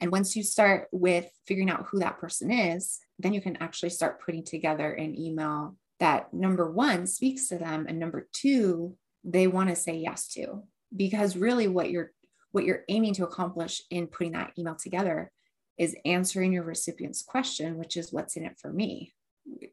And 0.01 0.11
once 0.11 0.35
you 0.35 0.43
start 0.43 0.89
with 0.91 1.31
figuring 1.47 1.71
out 1.71 1.87
who 1.91 2.01
that 2.01 2.19
person 2.19 2.51
is, 2.51 2.99
then 3.19 3.33
you 3.33 3.41
can 3.41 3.57
actually 3.59 3.91
start 3.91 4.21
putting 4.25 4.45
together 4.45 4.93
an 4.93 5.19
email 5.19 5.77
that 6.03 6.35
number 6.35 6.69
one 6.69 7.07
speaks 7.07 7.47
to 7.47 7.57
them 7.57 7.87
and 7.89 7.97
number 7.97 8.29
two 8.33 8.97
they 9.23 9.47
want 9.47 9.69
to 9.69 9.77
say 9.77 9.95
yes 9.95 10.27
to 10.27 10.65
because 10.97 11.37
really 11.37 11.69
what 11.69 11.91
you're 11.91 12.11
what 12.51 12.65
you're 12.65 12.83
aiming 12.89 13.15
to 13.15 13.23
accomplish 13.23 13.83
in 13.89 14.09
putting 14.09 14.33
that 14.33 14.53
email 14.59 14.75
together 14.75 15.31
is 15.79 15.97
answering 16.05 16.53
your 16.53 16.65
recipient's 16.65 17.23
question 17.23 17.79
which 17.79 17.97
is 17.97 18.13
what's 18.13 18.37
in 18.37 18.45
it 18.45 18.59
for 18.61 18.73
me 18.73 19.15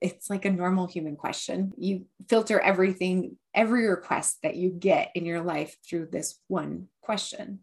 it's 0.02 0.30
like 0.30 0.46
a 0.46 0.52
normal 0.52 0.88
human 0.88 1.16
question. 1.16 1.74
You 1.78 2.06
filter 2.28 2.60
everything 2.60 3.38
every 3.54 3.88
request 3.88 4.40
that 4.44 4.56
you 4.56 4.70
get 4.72 5.12
in 5.16 5.26
your 5.26 5.42
life 5.42 5.76
through 5.88 6.08
this 6.12 6.40
one 6.48 6.88
question. 7.02 7.60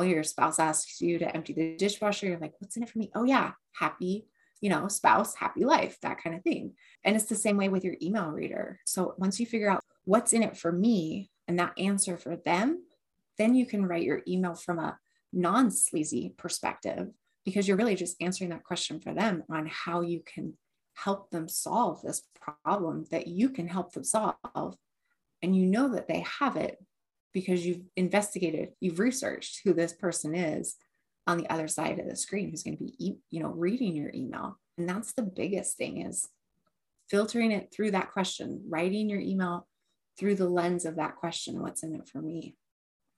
Your 0.00 0.24
spouse 0.24 0.58
asks 0.58 1.00
you 1.00 1.18
to 1.18 1.36
empty 1.36 1.52
the 1.52 1.76
dishwasher. 1.76 2.26
You're 2.26 2.38
like 2.38 2.54
what's 2.58 2.76
in 2.76 2.82
it 2.82 2.90
for 2.90 2.98
me? 2.98 3.10
Oh 3.14 3.24
yeah 3.24 3.52
happy 3.72 4.26
you 4.60 4.70
know 4.70 4.86
spouse 4.86 5.34
happy 5.34 5.64
life 5.64 5.98
that 6.02 6.22
kind 6.22 6.36
of 6.36 6.42
thing. 6.42 6.74
And 7.04 7.16
it's 7.16 7.26
the 7.26 7.34
same 7.34 7.56
way 7.56 7.68
with 7.68 7.84
your 7.84 7.96
email 8.02 8.30
reader. 8.30 8.80
So 8.84 9.14
once 9.18 9.38
you 9.38 9.46
figure 9.46 9.70
out 9.70 9.82
what's 10.04 10.32
in 10.32 10.42
it 10.42 10.56
for 10.56 10.72
me 10.72 11.30
and 11.46 11.58
that 11.58 11.78
answer 11.78 12.16
for 12.16 12.36
them 12.36 12.82
then 13.38 13.54
you 13.54 13.66
can 13.66 13.86
write 13.86 14.04
your 14.04 14.22
email 14.28 14.54
from 14.54 14.78
a 14.78 14.98
non 15.32 15.70
sleazy 15.70 16.34
perspective 16.36 17.08
because 17.44 17.68
you're 17.68 17.76
really 17.76 17.96
just 17.96 18.16
answering 18.20 18.50
that 18.50 18.64
question 18.64 19.00
for 19.00 19.12
them 19.12 19.42
on 19.50 19.66
how 19.66 20.00
you 20.00 20.22
can 20.24 20.54
help 20.94 21.30
them 21.30 21.48
solve 21.48 22.02
this 22.02 22.22
problem 22.34 23.04
that 23.10 23.26
you 23.26 23.48
can 23.48 23.68
help 23.68 23.92
them 23.92 24.04
solve 24.04 24.76
and 25.42 25.56
you 25.56 25.66
know 25.66 25.88
that 25.88 26.08
they 26.08 26.24
have 26.40 26.56
it 26.56 26.78
because 27.32 27.66
you've 27.66 27.82
investigated, 27.96 28.70
you've 28.80 29.00
researched 29.00 29.60
who 29.64 29.74
this 29.74 29.92
person 29.92 30.34
is 30.34 30.76
on 31.26 31.38
the 31.38 31.50
other 31.50 31.68
side 31.68 31.98
of 31.98 32.08
the 32.08 32.16
screen 32.16 32.50
who's 32.50 32.62
going 32.62 32.76
to 32.76 32.84
be, 32.84 33.16
you 33.30 33.42
know, 33.42 33.48
reading 33.48 33.94
your 33.94 34.10
email. 34.14 34.58
And 34.78 34.88
that's 34.88 35.12
the 35.12 35.22
biggest 35.22 35.76
thing 35.76 36.02
is 36.06 36.28
filtering 37.10 37.50
it 37.50 37.72
through 37.72 37.90
that 37.92 38.12
question, 38.12 38.62
writing 38.68 39.08
your 39.08 39.20
email 39.20 39.66
through 40.18 40.36
the 40.36 40.48
lens 40.48 40.84
of 40.84 40.96
that 40.96 41.16
question, 41.16 41.60
what's 41.60 41.82
in 41.82 41.94
it 41.94 42.08
for 42.08 42.22
me? 42.22 42.56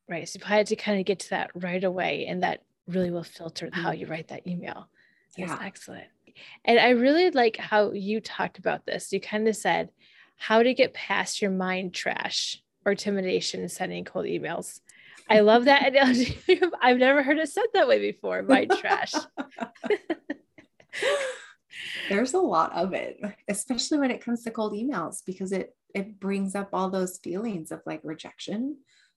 Right. 0.09 0.29
So 0.29 0.39
you 0.39 0.47
had 0.47 0.67
to 0.69 0.77
kind 0.77 0.99
of 0.99 1.07
get 1.07 1.19
to 1.21 1.31
that 1.31 1.51
right 1.55 1.83
away, 1.83 2.27
and 2.27 2.43
that 2.43 2.63
really 2.87 3.11
will 3.11 3.25
filter 3.25 3.69
how 3.73 3.91
mm-hmm. 3.91 4.01
you 4.01 4.07
write 4.07 4.29
that 4.29 4.47
email. 4.47 4.89
That's 5.37 5.51
yeah. 5.51 5.59
excellent. 5.61 6.07
And 6.65 6.79
I 6.79 6.91
really 6.91 7.31
like 7.31 7.57
how 7.57 7.93
you 7.93 8.21
talked 8.21 8.59
about 8.59 8.87
this. 8.87 9.13
You 9.13 9.21
kind 9.21 9.49
of 9.49 9.57
said 9.57 9.91
how 10.37 10.63
to 10.63 10.75
get 10.75 10.95
past 10.95 11.41
your 11.41 11.51
mind 11.51 11.95
trash 11.95 12.63
or 12.85 12.93
intimidation 12.93 13.69
sending 13.69 14.05
cold 14.05 14.27
emails. 14.27 14.81
I 15.29 15.41
love 15.41 15.65
that 15.65 15.89
analogy. 15.89 16.39
I've 16.81 16.99
never 16.99 17.23
heard 17.23 17.39
it 17.39 17.49
said 17.49 17.65
that 17.75 17.89
way 17.89 17.99
before. 17.99 18.43
Mind 18.43 18.73
trash. 18.79 19.13
There's 22.09 22.35
a 22.35 22.39
lot 22.39 22.73
of 22.75 22.93
it, 22.93 23.21
especially 23.49 23.99
when 23.99 24.11
it 24.11 24.25
comes 24.25 24.45
to 24.45 24.51
cold 24.51 24.73
emails, 24.73 25.23
because 25.27 25.53
it 25.53 25.75
it 25.95 26.21
brings 26.21 26.55
up 26.55 26.69
all 26.73 26.91
those 26.91 27.19
feelings 27.19 27.73
of 27.73 27.81
like 27.87 28.01
rejection. 28.05 28.77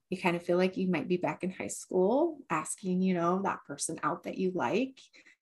You 0.10 0.18
kind 0.18 0.36
of 0.36 0.44
feel 0.44 0.58
like 0.58 0.78
you 0.78 0.88
might 0.88 1.08
be 1.08 1.18
back 1.18 1.44
in 1.44 1.52
high 1.52 1.68
school 1.68 2.40
asking, 2.50 3.02
you 3.02 3.14
know, 3.14 3.42
that 3.44 3.60
person 3.68 4.00
out 4.02 4.24
that 4.24 4.38
you 4.38 4.52
like. 4.56 5.00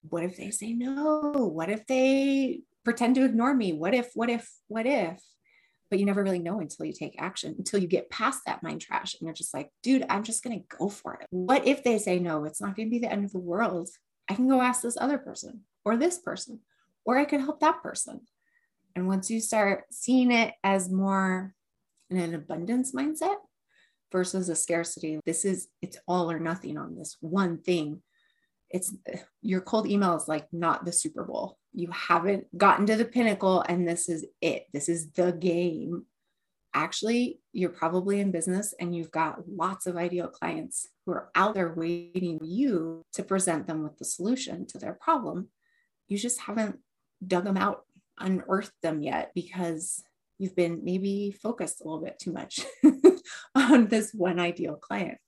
What 0.09 0.25
if 0.25 0.37
they 0.37 0.51
say 0.51 0.73
no? 0.73 1.31
What 1.53 1.71
if 1.71 1.87
they 1.87 2.61
pretend 2.85 3.15
to 3.17 3.25
ignore 3.25 3.55
me? 3.55 3.73
What 3.73 3.95
if, 3.95 4.11
what 4.15 4.31
if, 4.31 4.51
what 4.69 4.87
if? 4.87 5.21
but 5.93 5.99
you 5.99 6.07
never 6.07 6.25
really 6.25 6.39
know 6.39 6.59
until 6.59 6.87
you 6.87 6.93
take 6.95 7.21
action, 7.21 7.55
until 7.59 7.79
you 7.79 7.87
get 7.87 8.09
past 8.09 8.41
that 8.47 8.63
mind 8.63 8.81
trash. 8.81 9.13
And 9.13 9.27
you're 9.27 9.35
just 9.35 9.53
like, 9.53 9.69
dude, 9.83 10.07
I'm 10.09 10.23
just 10.23 10.43
going 10.43 10.59
to 10.59 10.77
go 10.79 10.89
for 10.89 11.17
it. 11.21 11.27
What 11.29 11.67
if 11.67 11.85
they 11.85 11.99
say 11.99 12.19
no? 12.19 12.47
It's 12.47 12.63
not 12.63 12.75
going 12.75 12.89
to 12.89 12.91
be 12.91 12.99
the 12.99 13.13
end 13.13 13.27
of 13.27 13.33
the 13.33 13.39
world. 13.39 13.91
I 14.27 14.35
can 14.35 14.49
go 14.49 14.63
ask 14.63 14.81
this 14.81 14.97
other 14.99 15.19
person 15.19 15.65
or 15.85 15.99
this 15.99 16.17
person, 16.17 16.61
or 17.05 17.19
I 17.19 17.27
could 17.27 17.41
help 17.41 17.61
that 17.61 17.83
person. 17.83 18.23
And 18.97 19.07
once 19.07 19.31
you 19.31 19.39
start 19.39 19.85
seeing 19.91 20.33
it 20.33 20.55
as 20.65 20.89
more 20.89 21.53
in 22.09 22.17
an 22.17 22.35
abundance 22.35 22.93
mindset 22.93 23.37
versus 24.11 24.49
a 24.49 24.57
scarcity, 24.57 25.21
this 25.27 25.45
is 25.45 25.69
it's 25.83 25.99
all 26.09 26.31
or 26.31 26.41
nothing 26.41 26.79
on 26.79 26.97
this 26.97 27.19
one 27.21 27.59
thing. 27.59 28.01
It's 28.73 28.95
your 29.43 29.61
cold 29.61 29.87
email 29.87 30.17
is 30.17 30.29
like 30.29 30.47
not 30.53 30.85
the 30.85 30.93
Super 30.93 31.25
Bowl 31.25 31.59
you 31.75 31.89
haven't 31.91 32.47
gotten 32.57 32.87
to 32.87 32.97
the 32.97 33.05
pinnacle 33.05 33.63
and 33.63 33.89
this 33.89 34.09
is 34.09 34.27
it. 34.41 34.67
This 34.73 34.89
is 34.89 35.11
the 35.13 35.33
game. 35.33 36.05
Actually, 36.75 37.41
you're 37.53 37.71
probably 37.71 38.21
in 38.21 38.31
business 38.31 38.75
and 38.79 38.95
you've 38.95 39.11
got 39.11 39.49
lots 39.49 39.87
of 39.87 39.97
ideal 39.97 40.29
clients 40.29 40.89
who 41.05 41.13
are 41.13 41.31
out 41.35 41.55
there 41.55 41.75
waiting 41.75 42.39
for 42.39 42.45
you 42.45 43.03
to 43.13 43.23
present 43.23 43.67
them 43.67 43.83
with 43.83 43.99
the 43.99 44.05
solution 44.05 44.67
to 44.67 44.79
their 44.79 44.95
problem. 44.95 45.49
You 46.09 46.19
just 46.19 46.41
haven't 46.41 46.79
dug 47.27 47.45
them 47.45 47.57
out, 47.57 47.83
unearthed 48.19 48.73
them 48.83 49.03
yet 49.03 49.33
because 49.35 50.03
you've 50.39 50.57
been 50.57 50.81
maybe 50.83 51.31
focused 51.31 51.81
a 51.81 51.85
little 51.85 52.03
bit 52.03 52.19
too 52.19 52.33
much 52.33 52.61
on 53.55 53.89
this 53.89 54.13
one 54.13 54.41
ideal 54.41 54.77
client. 54.77 55.19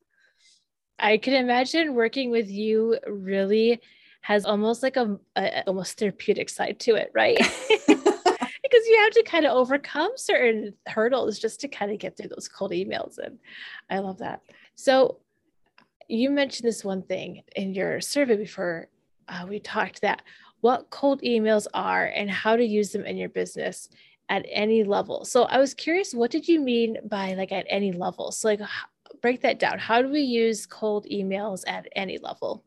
I 0.99 1.19
can 1.19 1.35
imagine 1.35 1.95
working 1.95 2.31
with 2.31 2.51
you 2.51 2.99
really 3.07 3.81
has 4.23 4.47
almost 4.47 4.83
like 4.83 4.97
a, 4.97 5.19
a 5.37 5.65
almost 5.67 5.99
therapeutic 5.99 6.49
side 6.49 6.81
to 6.81 6.95
it, 6.95 7.11
right? 7.15 7.37
because 8.65 8.87
you 8.89 8.99
have 8.99 9.13
to 9.13 9.23
kind 9.25 9.45
of 9.45 9.53
overcome 9.53 10.11
certain 10.17 10.75
hurdles 10.87 11.39
just 11.39 11.61
to 11.61 11.69
kind 11.69 11.93
of 11.93 11.99
get 11.99 12.17
through 12.17 12.29
those 12.29 12.49
cold 12.49 12.73
emails. 12.73 13.19
And 13.19 13.39
I 13.91 13.99
love 13.99 14.19
that. 14.19 14.41
So 14.75 15.19
you 16.09 16.31
mentioned 16.31 16.67
this 16.67 16.85
one 16.85 17.03
thing 17.03 17.43
in 17.57 17.75
your 17.75 18.01
survey 18.01 18.37
before 18.37 18.89
uh, 19.29 19.47
we 19.49 19.61
talked 19.61 20.01
that 20.03 20.23
what 20.61 20.91
cold 20.91 21.21
emails 21.23 21.67
are 21.75 22.07
and 22.07 22.31
how 22.31 22.57
to 22.57 22.65
use 22.65 22.91
them 22.91 23.05
in 23.05 23.17
your 23.17 23.29
business 23.29 23.89
at 24.29 24.47
any 24.51 24.85
level. 24.85 25.25
So 25.25 25.45
I 25.45 25.59
was 25.59 25.75
curious, 25.75 26.15
what 26.15 26.31
did 26.31 26.49
you 26.49 26.61
mean 26.61 26.97
by 27.05 27.35
like 27.35 27.53
at 27.53 27.67
any 27.69 27.93
level? 27.93 28.33
So 28.33 28.49
like 28.49 28.61
break 29.21 29.43
that 29.43 29.59
down. 29.59 29.79
How 29.79 30.03
do 30.03 30.09
we 30.09 30.21
use 30.21 30.67
cold 30.67 31.07
emails 31.11 31.63
at 31.67 31.87
any 31.95 32.19
level? 32.19 32.65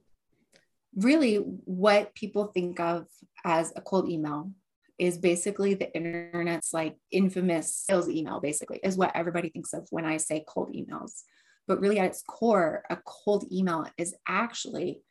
really 0.97 1.35
what 1.35 2.13
people 2.15 2.47
think 2.47 2.79
of 2.79 3.05
as 3.45 3.71
a 3.75 3.81
cold 3.81 4.09
email 4.09 4.51
is 4.97 5.17
basically 5.19 5.75
the 5.75 5.95
internet's 5.95 6.73
like 6.73 6.97
infamous 7.11 7.73
sales 7.75 8.09
email 8.09 8.39
basically 8.39 8.79
is 8.83 8.97
what 8.97 9.15
everybody 9.15 9.49
thinks 9.49 9.73
of 9.73 9.87
when 9.91 10.05
i 10.05 10.17
say 10.17 10.43
cold 10.47 10.73
emails 10.73 11.21
but 11.67 11.79
really 11.79 11.99
at 11.99 12.07
its 12.07 12.23
core 12.23 12.83
a 12.89 12.97
cold 13.05 13.45
email 13.51 13.85
is 13.97 14.15
actually 14.27 15.01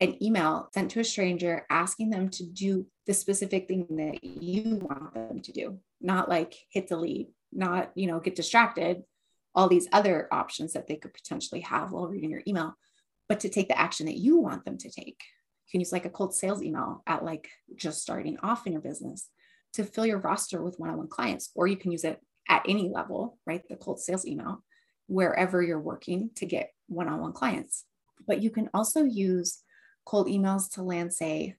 an 0.00 0.22
email 0.22 0.68
sent 0.72 0.90
to 0.90 1.00
a 1.00 1.04
stranger 1.04 1.66
asking 1.68 2.08
them 2.08 2.30
to 2.30 2.44
do 2.44 2.86
the 3.06 3.12
specific 3.12 3.68
thing 3.68 3.86
that 3.90 4.24
you 4.24 4.76
want 4.76 5.12
them 5.12 5.40
to 5.40 5.52
do 5.52 5.78
not 6.00 6.28
like 6.28 6.54
hit 6.70 6.88
delete 6.88 7.28
not 7.52 7.92
you 7.94 8.06
know 8.06 8.18
get 8.18 8.34
distracted 8.34 9.02
all 9.54 9.68
these 9.68 9.88
other 9.92 10.28
options 10.32 10.72
that 10.72 10.86
they 10.86 10.96
could 10.96 11.14
potentially 11.14 11.60
have 11.60 11.92
while 11.92 12.08
reading 12.08 12.30
your 12.30 12.42
email 12.46 12.76
but 13.28 13.40
to 13.40 13.48
take 13.48 13.68
the 13.68 13.78
action 13.78 14.06
that 14.06 14.18
you 14.18 14.38
want 14.38 14.64
them 14.64 14.78
to 14.78 14.90
take. 14.90 15.22
You 15.66 15.70
can 15.70 15.80
use 15.80 15.92
like 15.92 16.04
a 16.04 16.10
cold 16.10 16.34
sales 16.34 16.62
email 16.62 17.02
at 17.06 17.24
like 17.24 17.48
just 17.74 18.02
starting 18.02 18.38
off 18.42 18.66
in 18.66 18.72
your 18.72 18.82
business 18.82 19.28
to 19.74 19.84
fill 19.84 20.06
your 20.06 20.18
roster 20.18 20.62
with 20.62 20.78
one 20.78 20.90
on 20.90 20.98
one 20.98 21.08
clients, 21.08 21.50
or 21.54 21.66
you 21.66 21.76
can 21.76 21.90
use 21.90 22.04
it 22.04 22.20
at 22.48 22.64
any 22.68 22.88
level, 22.88 23.38
right? 23.46 23.62
The 23.68 23.76
cold 23.76 23.98
sales 23.98 24.26
email, 24.26 24.62
wherever 25.06 25.62
you're 25.62 25.80
working 25.80 26.30
to 26.36 26.46
get 26.46 26.70
one 26.86 27.08
on 27.08 27.20
one 27.20 27.32
clients. 27.32 27.84
But 28.26 28.42
you 28.42 28.50
can 28.50 28.70
also 28.74 29.02
use 29.02 29.62
cold 30.04 30.28
emails 30.28 30.70
to 30.74 30.82
land, 30.82 31.12
say, 31.12 31.56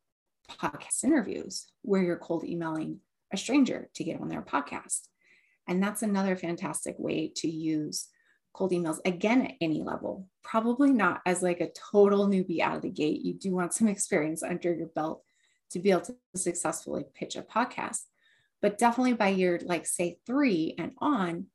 podcast 0.49 1.03
interviews 1.03 1.65
where 1.81 2.03
you're 2.03 2.17
cold 2.17 2.45
emailing 2.45 2.99
a 3.33 3.37
stranger 3.37 3.89
to 3.95 4.03
get 4.03 4.21
on 4.21 4.29
their 4.29 4.43
podcast. 4.43 5.07
And 5.67 5.81
that's 5.81 6.03
another 6.03 6.35
fantastic 6.35 6.95
way 6.97 7.31
to 7.37 7.49
use 7.49 8.07
cold 8.53 8.71
emails 8.71 8.99
again 9.05 9.45
at 9.45 9.53
any 9.61 9.83
level. 9.83 10.27
Probably 10.43 10.91
not 10.91 11.21
as 11.25 11.41
like 11.41 11.59
a 11.59 11.71
total 11.91 12.27
newbie 12.27 12.61
out 12.61 12.77
of 12.77 12.81
the 12.81 12.89
gate. 12.89 13.21
You 13.21 13.33
do 13.33 13.51
want 13.51 13.73
some 13.73 13.87
experience 13.89 14.43
under 14.43 14.73
your 14.73 14.87
belt 14.87 15.23
to 15.71 15.79
be 15.79 15.91
able 15.91 16.01
to 16.01 16.15
successfully 16.35 17.03
pitch 17.13 17.35
a 17.35 17.41
podcast. 17.41 18.01
But 18.61 18.77
definitely 18.77 19.13
by 19.13 19.29
year, 19.29 19.59
like 19.63 19.85
say 19.85 20.17
three 20.25 20.75
and 20.77 20.93
on, 20.99 21.47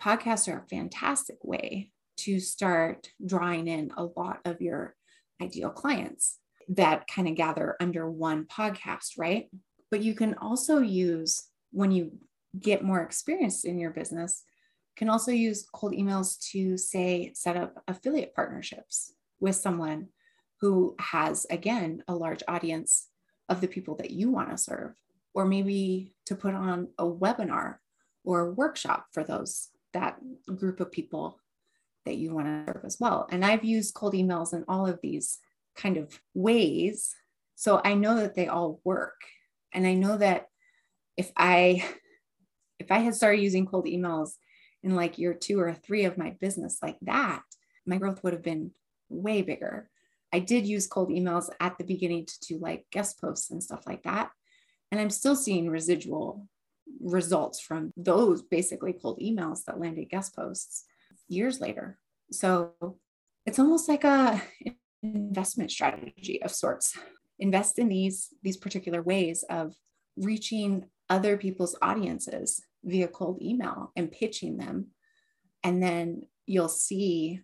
podcasts 0.00 0.52
are 0.52 0.58
a 0.58 0.68
fantastic 0.68 1.38
way 1.42 1.90
to 2.18 2.38
start 2.38 3.08
drawing 3.24 3.68
in 3.68 3.90
a 3.96 4.04
lot 4.04 4.40
of 4.44 4.60
your 4.60 4.94
ideal 5.40 5.70
clients 5.70 6.38
that 6.68 7.06
kind 7.08 7.28
of 7.28 7.34
gather 7.34 7.76
under 7.80 8.08
one 8.10 8.44
podcast, 8.44 9.18
right? 9.18 9.48
But 9.90 10.02
you 10.02 10.14
can 10.14 10.34
also 10.34 10.78
use 10.78 11.48
when 11.70 11.90
you 11.90 12.12
get 12.58 12.84
more 12.84 13.00
experience 13.00 13.64
in 13.64 13.78
your 13.78 13.90
business 13.90 14.44
can 14.96 15.08
also 15.08 15.32
use 15.32 15.66
cold 15.72 15.92
emails 15.92 16.38
to 16.50 16.76
say 16.76 17.32
set 17.34 17.56
up 17.56 17.82
affiliate 17.88 18.34
partnerships 18.34 19.14
with 19.40 19.56
someone 19.56 20.08
who 20.60 20.94
has 20.98 21.46
again 21.50 22.02
a 22.08 22.14
large 22.14 22.42
audience 22.46 23.08
of 23.48 23.60
the 23.60 23.68
people 23.68 23.96
that 23.96 24.10
you 24.10 24.30
want 24.30 24.50
to 24.50 24.58
serve 24.58 24.94
or 25.34 25.44
maybe 25.44 26.12
to 26.26 26.34
put 26.34 26.54
on 26.54 26.88
a 26.98 27.04
webinar 27.04 27.76
or 28.24 28.40
a 28.40 28.52
workshop 28.52 29.06
for 29.12 29.24
those 29.24 29.68
that 29.92 30.18
group 30.56 30.80
of 30.80 30.92
people 30.92 31.38
that 32.04 32.16
you 32.16 32.34
want 32.34 32.46
to 32.46 32.72
serve 32.72 32.84
as 32.84 32.98
well 33.00 33.26
and 33.30 33.44
i've 33.44 33.64
used 33.64 33.94
cold 33.94 34.12
emails 34.12 34.52
in 34.52 34.64
all 34.68 34.86
of 34.86 34.98
these 35.02 35.38
kind 35.74 35.96
of 35.96 36.20
ways. 36.34 37.14
So 37.54 37.80
I 37.84 37.94
know 37.94 38.16
that 38.16 38.34
they 38.34 38.48
all 38.48 38.80
work. 38.84 39.20
And 39.72 39.86
I 39.86 39.94
know 39.94 40.16
that 40.18 40.46
if 41.16 41.30
I 41.36 41.84
if 42.82 42.90
I 42.90 42.98
had 42.98 43.14
started 43.14 43.40
using 43.40 43.66
cold 43.66 43.86
emails 43.86 44.32
in 44.82 44.94
like 44.94 45.18
year 45.18 45.34
two 45.34 45.60
or 45.60 45.72
three 45.74 46.04
of 46.04 46.18
my 46.18 46.36
business 46.40 46.78
like 46.82 46.98
that, 47.02 47.42
my 47.86 47.96
growth 47.96 48.22
would 48.22 48.32
have 48.32 48.42
been 48.42 48.72
way 49.08 49.42
bigger. 49.42 49.88
I 50.32 50.40
did 50.40 50.66
use 50.66 50.86
cold 50.86 51.10
emails 51.10 51.48
at 51.60 51.78
the 51.78 51.84
beginning 51.84 52.26
to 52.26 52.40
do 52.40 52.58
like 52.58 52.86
guest 52.90 53.20
posts 53.20 53.50
and 53.50 53.62
stuff 53.62 53.86
like 53.86 54.02
that. 54.04 54.30
And 54.90 55.00
I'm 55.00 55.10
still 55.10 55.36
seeing 55.36 55.70
residual 55.70 56.46
results 57.00 57.60
from 57.60 57.92
those 57.96 58.42
basically 58.42 58.92
cold 58.92 59.20
emails 59.20 59.64
that 59.64 59.80
landed 59.80 60.10
guest 60.10 60.34
posts 60.34 60.84
years 61.28 61.60
later. 61.60 61.98
So 62.30 62.72
it's 63.46 63.58
almost 63.58 63.88
like 63.88 64.04
a 64.04 64.42
investment 65.02 65.70
strategy 65.70 66.42
of 66.42 66.50
sorts. 66.50 66.96
Invest 67.38 67.78
in 67.78 67.88
these 67.88 68.28
these 68.42 68.56
particular 68.56 69.02
ways 69.02 69.44
of 69.50 69.74
reaching 70.16 70.86
other 71.08 71.36
people's 71.36 71.76
audiences 71.82 72.62
via 72.84 73.08
cold 73.08 73.40
email 73.42 73.92
and 73.96 74.10
pitching 74.10 74.56
them. 74.56 74.88
And 75.62 75.82
then 75.82 76.22
you'll 76.46 76.68
see 76.68 77.40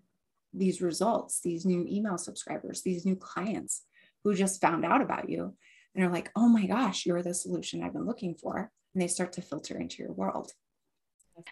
these 0.53 0.81
results, 0.83 1.41
these 1.41 1.65
new 1.65 1.87
email 1.89 2.19
subscribers, 2.19 2.83
these 2.83 3.05
new 3.05 3.17
clients 3.17 3.85
who 4.25 4.35
just 4.35 4.61
found 4.61 4.85
out 4.85 5.01
about 5.01 5.29
you 5.29 5.55
and 5.95 6.05
are 6.05 6.11
like, 6.11 6.31
oh 6.35 6.49
my 6.49 6.67
gosh, 6.67 7.07
you're 7.07 7.23
the 7.23 7.35
solution 7.35 7.83
I've 7.83 7.93
been 7.93 8.07
looking 8.07 8.35
for. 8.35 8.71
And 8.95 9.03
they 9.03 9.09
start 9.09 9.33
to 9.35 9.43
filter 9.43 9.79
into 9.79 10.03
your 10.03 10.13
world. 10.13 10.53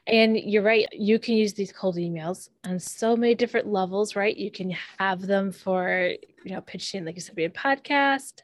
And 0.07 0.37
you're 0.37 0.63
right. 0.63 0.89
You 0.93 1.19
can 1.19 1.37
use 1.37 1.53
these 1.53 1.73
cold 1.73 1.97
emails 1.97 2.49
on 2.65 2.81
so 2.81 3.17
many 3.17 3.35
different 3.35 3.69
levels, 3.69 4.17
right? 4.17 4.37
You 4.37 4.51
can 4.51 4.75
have 4.99 5.23
them 5.23 5.53
for, 5.53 6.13
you 6.45 6.53
know, 6.53 6.61
pitching, 6.61 7.05
like 7.05 7.15
you 7.15 7.21
said, 7.21 7.37
be 7.37 7.45
a 7.45 7.51
podcast, 7.51 8.41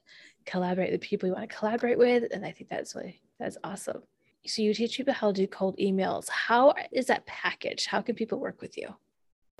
collaborate 0.46 0.92
with 0.92 1.00
people 1.00 1.28
you 1.28 1.34
want 1.34 1.50
to 1.50 1.56
collaborate 1.56 1.98
with. 1.98 2.24
And 2.32 2.44
I 2.44 2.52
think 2.52 2.70
that's 2.70 2.94
really, 2.94 3.20
that's 3.40 3.56
awesome. 3.64 4.02
So 4.46 4.62
you 4.62 4.74
teach 4.74 4.96
people 4.96 5.14
how 5.14 5.28
to 5.28 5.32
do 5.32 5.46
cold 5.46 5.76
emails. 5.78 6.28
How 6.28 6.74
is 6.90 7.06
that 7.06 7.26
packaged? 7.26 7.86
How 7.86 8.02
can 8.02 8.14
people 8.14 8.38
work 8.38 8.60
with 8.60 8.76
you? 8.76 8.88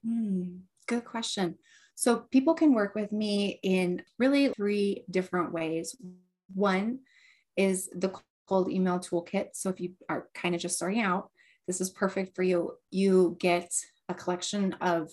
Mm, 0.07 0.61
good 0.87 1.05
question. 1.05 1.57
So 1.95 2.17
people 2.31 2.55
can 2.55 2.75
work 2.75 2.95
with 2.95 3.13
me 3.13 3.61
in 3.63 4.03
really 4.19 4.49
three 4.49 5.05
different 5.11 5.53
ways. 5.53 5.95
One 6.55 7.01
is 7.57 7.91
the 7.95 8.13
cold 8.49 8.71
email 8.71 8.99
toolkit. 8.99 9.51
So 9.55 9.69
if 9.71 9.81
you 9.81 9.93
are 10.09 10.29
kind 10.35 10.55
of 10.55 10.61
just 10.61 10.77
starting 10.77 11.01
out, 11.01 11.31
this 11.67 11.81
is 11.81 11.91
perfect 11.91 12.35
for 12.35 12.43
you. 12.43 12.73
You 12.91 13.37
get 13.39 13.73
a 14.09 14.15
collection 14.15 14.75
of 14.81 15.13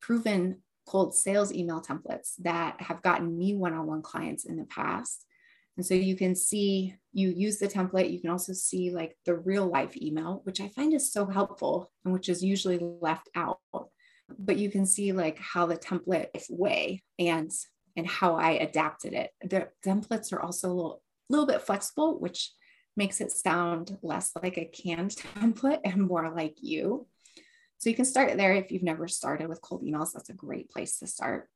proven 0.00 0.62
cold 0.86 1.14
sales 1.14 1.52
email 1.52 1.80
templates 1.80 2.34
that 2.38 2.80
have 2.80 3.02
gotten 3.02 3.36
me 3.36 3.54
one 3.54 3.74
on 3.74 3.86
one 3.86 4.02
clients 4.02 4.44
in 4.44 4.56
the 4.56 4.64
past. 4.64 5.24
And 5.76 5.86
so 5.86 5.94
you 5.94 6.16
can 6.16 6.34
see, 6.34 6.94
you 7.12 7.30
use 7.30 7.58
the 7.58 7.68
template. 7.68 8.12
You 8.12 8.20
can 8.20 8.30
also 8.30 8.52
see 8.52 8.90
like 8.90 9.16
the 9.24 9.34
real 9.34 9.66
life 9.66 9.96
email, 9.96 10.42
which 10.44 10.60
I 10.60 10.68
find 10.68 10.92
is 10.92 11.12
so 11.12 11.26
helpful 11.26 11.90
and 12.04 12.12
which 12.12 12.28
is 12.28 12.42
usually 12.42 12.78
left 12.78 13.30
out. 13.34 13.60
But 14.38 14.58
you 14.58 14.70
can 14.70 14.86
see 14.86 15.12
like 15.12 15.38
how 15.38 15.66
the 15.66 15.76
template 15.76 16.28
is 16.34 16.46
way 16.50 17.02
and 17.18 17.50
and 17.96 18.06
how 18.06 18.36
I 18.36 18.52
adapted 18.52 19.12
it. 19.12 19.30
The 19.42 19.68
templates 19.84 20.32
are 20.32 20.40
also 20.40 20.68
a 20.68 20.72
little, 20.72 21.02
little 21.28 21.46
bit 21.46 21.62
flexible, 21.62 22.18
which 22.18 22.50
makes 22.96 23.20
it 23.20 23.30
sound 23.30 23.98
less 24.02 24.32
like 24.42 24.56
a 24.58 24.64
canned 24.64 25.10
template 25.36 25.80
and 25.84 26.02
more 26.02 26.32
like 26.34 26.56
you. 26.60 27.06
So 27.78 27.90
you 27.90 27.96
can 27.96 28.04
start 28.04 28.36
there 28.36 28.54
if 28.54 28.70
you've 28.70 28.82
never 28.82 29.08
started 29.08 29.48
with 29.48 29.60
cold 29.60 29.82
emails. 29.82 30.12
That's 30.12 30.30
a 30.30 30.34
great 30.34 30.70
place 30.70 30.98
to 30.98 31.06
start. 31.06 31.48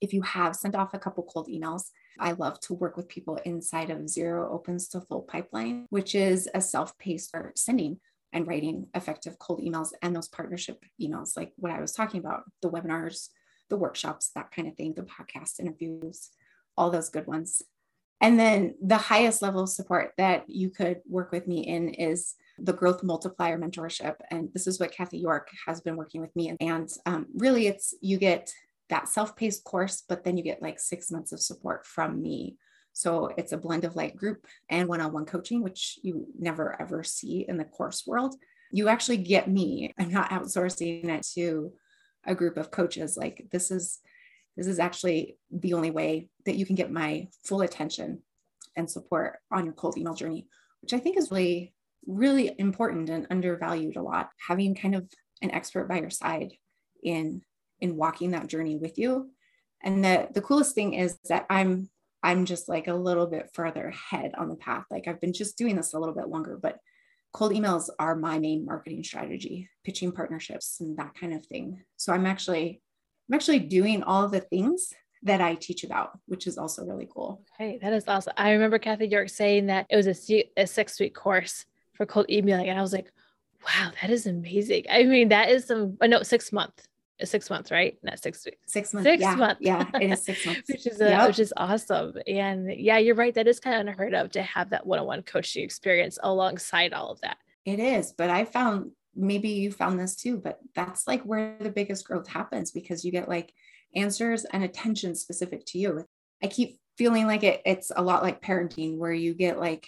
If 0.00 0.12
you 0.12 0.22
have 0.22 0.56
sent 0.56 0.74
off 0.74 0.94
a 0.94 0.98
couple 0.98 1.24
cold 1.24 1.48
emails, 1.48 1.84
I 2.18 2.32
love 2.32 2.60
to 2.60 2.74
work 2.74 2.96
with 2.96 3.08
people 3.08 3.36
inside 3.44 3.90
of 3.90 4.08
Zero 4.08 4.52
Opens 4.52 4.88
to 4.88 5.00
Full 5.00 5.22
Pipeline, 5.22 5.86
which 5.90 6.14
is 6.14 6.48
a 6.54 6.60
self 6.60 6.96
paced 6.98 7.30
or 7.34 7.52
sending 7.56 8.00
and 8.32 8.46
writing 8.46 8.86
effective 8.94 9.38
cold 9.38 9.60
emails 9.60 9.90
and 10.02 10.14
those 10.14 10.28
partnership 10.28 10.84
emails, 11.00 11.36
like 11.36 11.52
what 11.56 11.72
I 11.72 11.80
was 11.80 11.92
talking 11.92 12.20
about 12.20 12.42
the 12.60 12.70
webinars, 12.70 13.28
the 13.70 13.76
workshops, 13.76 14.30
that 14.34 14.50
kind 14.50 14.68
of 14.68 14.74
thing, 14.74 14.94
the 14.94 15.02
podcast 15.02 15.60
interviews, 15.60 16.30
all 16.76 16.90
those 16.90 17.08
good 17.08 17.26
ones. 17.26 17.62
And 18.20 18.38
then 18.38 18.74
the 18.82 18.96
highest 18.96 19.42
level 19.42 19.62
of 19.62 19.68
support 19.68 20.12
that 20.18 20.48
you 20.48 20.70
could 20.70 21.00
work 21.08 21.30
with 21.30 21.46
me 21.46 21.60
in 21.60 21.90
is 21.90 22.34
the 22.58 22.72
growth 22.72 23.02
multiplier 23.04 23.56
mentorship. 23.58 24.16
And 24.30 24.48
this 24.52 24.66
is 24.66 24.80
what 24.80 24.92
Kathy 24.92 25.18
York 25.18 25.48
has 25.66 25.80
been 25.80 25.96
working 25.96 26.20
with 26.20 26.34
me. 26.34 26.56
And 26.60 26.90
um, 27.06 27.26
really, 27.34 27.68
it's 27.68 27.94
you 28.00 28.18
get 28.18 28.52
that 28.90 29.08
self 29.08 29.36
paced 29.36 29.64
course, 29.64 30.02
but 30.08 30.24
then 30.24 30.36
you 30.36 30.42
get 30.42 30.62
like 30.62 30.78
six 30.78 31.10
months 31.10 31.32
of 31.32 31.40
support 31.40 31.86
from 31.86 32.20
me. 32.20 32.56
So 32.92 33.30
it's 33.36 33.52
a 33.52 33.58
blend 33.58 33.84
of 33.84 33.96
like 33.96 34.16
group 34.16 34.46
and 34.68 34.88
one 34.88 35.00
on 35.00 35.12
one 35.12 35.26
coaching, 35.26 35.62
which 35.62 35.98
you 36.02 36.26
never 36.38 36.80
ever 36.80 37.02
see 37.04 37.44
in 37.48 37.56
the 37.56 37.64
course 37.64 38.06
world. 38.06 38.34
You 38.72 38.88
actually 38.88 39.18
get 39.18 39.48
me. 39.48 39.94
I'm 39.98 40.10
not 40.10 40.30
outsourcing 40.30 41.08
it 41.08 41.26
to 41.34 41.72
a 42.26 42.34
group 42.34 42.56
of 42.56 42.70
coaches. 42.70 43.16
Like 43.16 43.46
this 43.50 43.70
is 43.70 44.00
this 44.56 44.66
is 44.66 44.80
actually 44.80 45.38
the 45.52 45.74
only 45.74 45.92
way 45.92 46.28
that 46.44 46.56
you 46.56 46.66
can 46.66 46.74
get 46.74 46.90
my 46.90 47.28
full 47.44 47.60
attention 47.60 48.22
and 48.76 48.90
support 48.90 49.38
on 49.52 49.64
your 49.64 49.74
cold 49.74 49.96
email 49.96 50.14
journey, 50.14 50.48
which 50.82 50.92
I 50.92 50.98
think 50.98 51.16
is 51.16 51.30
really, 51.30 51.74
really 52.06 52.52
important 52.58 53.08
and 53.08 53.26
undervalued 53.30 53.96
a 53.96 54.02
lot. 54.02 54.30
Having 54.48 54.74
kind 54.74 54.96
of 54.96 55.08
an 55.42 55.52
expert 55.52 55.88
by 55.88 56.00
your 56.00 56.10
side 56.10 56.54
in 57.04 57.42
in 57.80 57.96
walking 57.96 58.32
that 58.32 58.48
journey 58.48 58.76
with 58.76 58.98
you. 58.98 59.30
And 59.82 60.04
the 60.04 60.28
the 60.32 60.40
coolest 60.40 60.74
thing 60.74 60.94
is 60.94 61.18
that 61.28 61.46
I'm 61.48 61.88
I'm 62.22 62.44
just 62.44 62.68
like 62.68 62.88
a 62.88 62.94
little 62.94 63.26
bit 63.26 63.50
further 63.54 63.88
ahead 63.88 64.32
on 64.36 64.48
the 64.48 64.56
path. 64.56 64.84
Like 64.90 65.06
I've 65.06 65.20
been 65.20 65.32
just 65.32 65.56
doing 65.56 65.76
this 65.76 65.94
a 65.94 65.98
little 65.98 66.14
bit 66.14 66.28
longer, 66.28 66.58
but 66.60 66.78
cold 67.32 67.52
emails 67.52 67.88
are 67.98 68.16
my 68.16 68.38
main 68.38 68.64
marketing 68.64 69.04
strategy, 69.04 69.68
pitching 69.84 70.12
partnerships 70.12 70.80
and 70.80 70.96
that 70.96 71.14
kind 71.14 71.32
of 71.32 71.46
thing. 71.46 71.82
So 71.96 72.12
I'm 72.12 72.26
actually 72.26 72.80
I'm 73.28 73.34
actually 73.34 73.60
doing 73.60 74.02
all 74.02 74.28
the 74.28 74.40
things 74.40 74.92
that 75.22 75.40
I 75.40 75.54
teach 75.54 75.84
about, 75.84 76.18
which 76.26 76.46
is 76.46 76.58
also 76.58 76.84
really 76.84 77.08
cool. 77.12 77.42
Okay, 77.54 77.78
that 77.82 77.92
is 77.92 78.04
awesome. 78.08 78.32
I 78.36 78.52
remember 78.52 78.78
Kathy 78.78 79.06
York 79.06 79.28
saying 79.28 79.66
that 79.66 79.86
it 79.90 79.96
was 79.96 80.06
a, 80.06 80.44
a 80.56 80.66
six 80.66 80.98
week 80.98 81.14
course 81.14 81.66
for 81.94 82.06
cold 82.06 82.30
emailing, 82.30 82.68
and 82.68 82.78
I 82.78 82.82
was 82.82 82.92
like, 82.92 83.10
wow, 83.64 83.90
that 84.00 84.10
is 84.10 84.26
amazing. 84.26 84.84
I 84.90 85.04
mean, 85.04 85.28
that 85.28 85.50
is 85.50 85.66
some, 85.66 85.96
no, 86.02 86.22
six 86.22 86.52
month, 86.52 86.86
six 87.24 87.50
months, 87.50 87.70
right? 87.70 87.96
Not 88.02 88.22
six 88.22 88.44
weeks. 88.44 88.58
Six 88.66 88.94
months. 88.94 89.08
Six 89.08 89.20
yeah, 89.20 89.34
months. 89.34 89.60
yeah, 89.60 89.84
it 89.94 90.10
is 90.10 90.24
six 90.24 90.46
months. 90.46 90.68
which 90.68 90.86
is 90.86 91.00
a, 91.00 91.08
yep. 91.08 91.28
which 91.28 91.38
is 91.38 91.52
awesome. 91.56 92.14
And 92.26 92.72
yeah, 92.72 92.98
you're 92.98 93.14
right. 93.14 93.34
That 93.34 93.48
is 93.48 93.60
kind 93.60 93.76
of 93.76 93.86
unheard 93.86 94.14
of 94.14 94.30
to 94.32 94.42
have 94.42 94.70
that 94.70 94.86
one 94.86 94.98
on 94.98 95.06
one 95.06 95.22
coaching 95.22 95.64
experience 95.64 96.18
alongside 96.22 96.92
all 96.92 97.10
of 97.10 97.20
that. 97.22 97.38
It 97.64 97.80
is, 97.80 98.12
but 98.16 98.30
I 98.30 98.44
found 98.44 98.92
maybe 99.14 99.48
you 99.50 99.72
found 99.72 99.98
this 99.98 100.16
too, 100.16 100.38
but 100.38 100.58
that's 100.74 101.06
like 101.06 101.22
where 101.22 101.56
the 101.60 101.70
biggest 101.70 102.06
growth 102.06 102.28
happens 102.28 102.70
because 102.70 103.04
you 103.04 103.10
get 103.10 103.28
like 103.28 103.52
answers 103.94 104.44
and 104.44 104.62
attention 104.62 105.14
specific 105.14 105.64
to 105.66 105.78
you. 105.78 106.04
I 106.42 106.46
keep 106.46 106.78
feeling 106.96 107.26
like 107.26 107.42
it, 107.42 107.60
it's 107.66 107.90
a 107.94 108.02
lot 108.02 108.22
like 108.22 108.40
parenting 108.40 108.96
where 108.96 109.12
you 109.12 109.34
get 109.34 109.58
like 109.58 109.86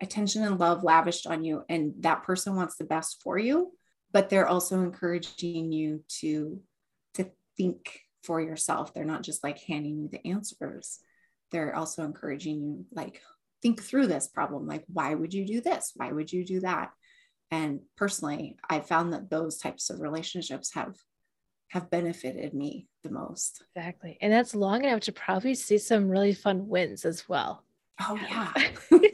attention 0.00 0.42
and 0.42 0.58
love 0.58 0.82
lavished 0.82 1.26
on 1.26 1.44
you 1.44 1.62
and 1.68 1.94
that 2.00 2.22
person 2.22 2.56
wants 2.56 2.76
the 2.76 2.84
best 2.84 3.20
for 3.22 3.38
you, 3.38 3.72
but 4.12 4.30
they're 4.30 4.48
also 4.48 4.80
encouraging 4.80 5.72
you 5.72 6.02
to 6.08 6.60
think 7.62 8.00
for 8.22 8.40
yourself. 8.40 8.92
They're 8.92 9.04
not 9.04 9.22
just 9.22 9.44
like 9.44 9.58
handing 9.60 9.98
you 9.98 10.08
the 10.08 10.26
answers. 10.26 11.00
They're 11.50 11.74
also 11.74 12.04
encouraging 12.04 12.62
you 12.62 12.86
like 12.92 13.20
think 13.62 13.82
through 13.82 14.06
this 14.06 14.28
problem. 14.28 14.66
Like 14.66 14.84
why 14.92 15.14
would 15.14 15.34
you 15.34 15.46
do 15.46 15.60
this? 15.60 15.92
Why 15.96 16.12
would 16.12 16.32
you 16.32 16.44
do 16.44 16.60
that? 16.60 16.90
and 17.52 17.80
personally 17.96 18.56
i 18.68 18.78
found 18.78 19.12
that 19.12 19.28
those 19.28 19.58
types 19.58 19.90
of 19.90 20.00
relationships 20.00 20.72
have 20.74 20.94
have 21.70 21.88
benefited 21.88 22.52
me 22.52 22.88
the 23.04 23.10
most. 23.10 23.62
Exactly. 23.76 24.18
And 24.20 24.32
that's 24.32 24.56
long 24.56 24.84
enough 24.84 25.00
to 25.02 25.12
probably 25.12 25.54
see 25.54 25.78
some 25.78 26.08
really 26.08 26.34
fun 26.34 26.66
wins 26.66 27.04
as 27.04 27.28
well. 27.28 27.64
Oh 28.00 28.16
yeah. 28.16 28.52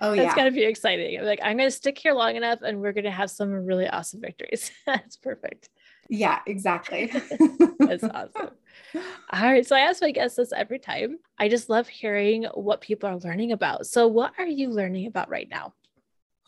Oh 0.00 0.12
yeah 0.12 0.22
that's 0.22 0.36
going 0.36 0.52
to 0.52 0.54
be 0.54 0.62
exciting. 0.62 1.18
I'm 1.18 1.24
like 1.24 1.40
i'm 1.42 1.56
going 1.56 1.66
to 1.68 1.74
stick 1.74 1.98
here 1.98 2.12
long 2.12 2.36
enough 2.36 2.60
and 2.62 2.80
we're 2.80 2.92
going 2.92 3.04
to 3.04 3.10
have 3.10 3.30
some 3.30 3.50
really 3.50 3.88
awesome 3.88 4.20
victories. 4.20 4.70
That's 4.86 5.16
perfect 5.16 5.70
yeah 6.08 6.40
exactly 6.46 7.06
that's 7.78 8.04
awesome 8.04 8.50
all 9.32 9.42
right 9.42 9.66
so 9.66 9.76
i 9.76 9.80
ask 9.80 10.00
my 10.00 10.10
guests 10.10 10.36
this 10.36 10.52
every 10.52 10.78
time 10.78 11.18
i 11.38 11.48
just 11.48 11.68
love 11.68 11.86
hearing 11.86 12.44
what 12.54 12.80
people 12.80 13.08
are 13.08 13.18
learning 13.18 13.52
about 13.52 13.86
so 13.86 14.06
what 14.06 14.32
are 14.38 14.46
you 14.46 14.70
learning 14.70 15.06
about 15.06 15.28
right 15.28 15.48
now 15.50 15.74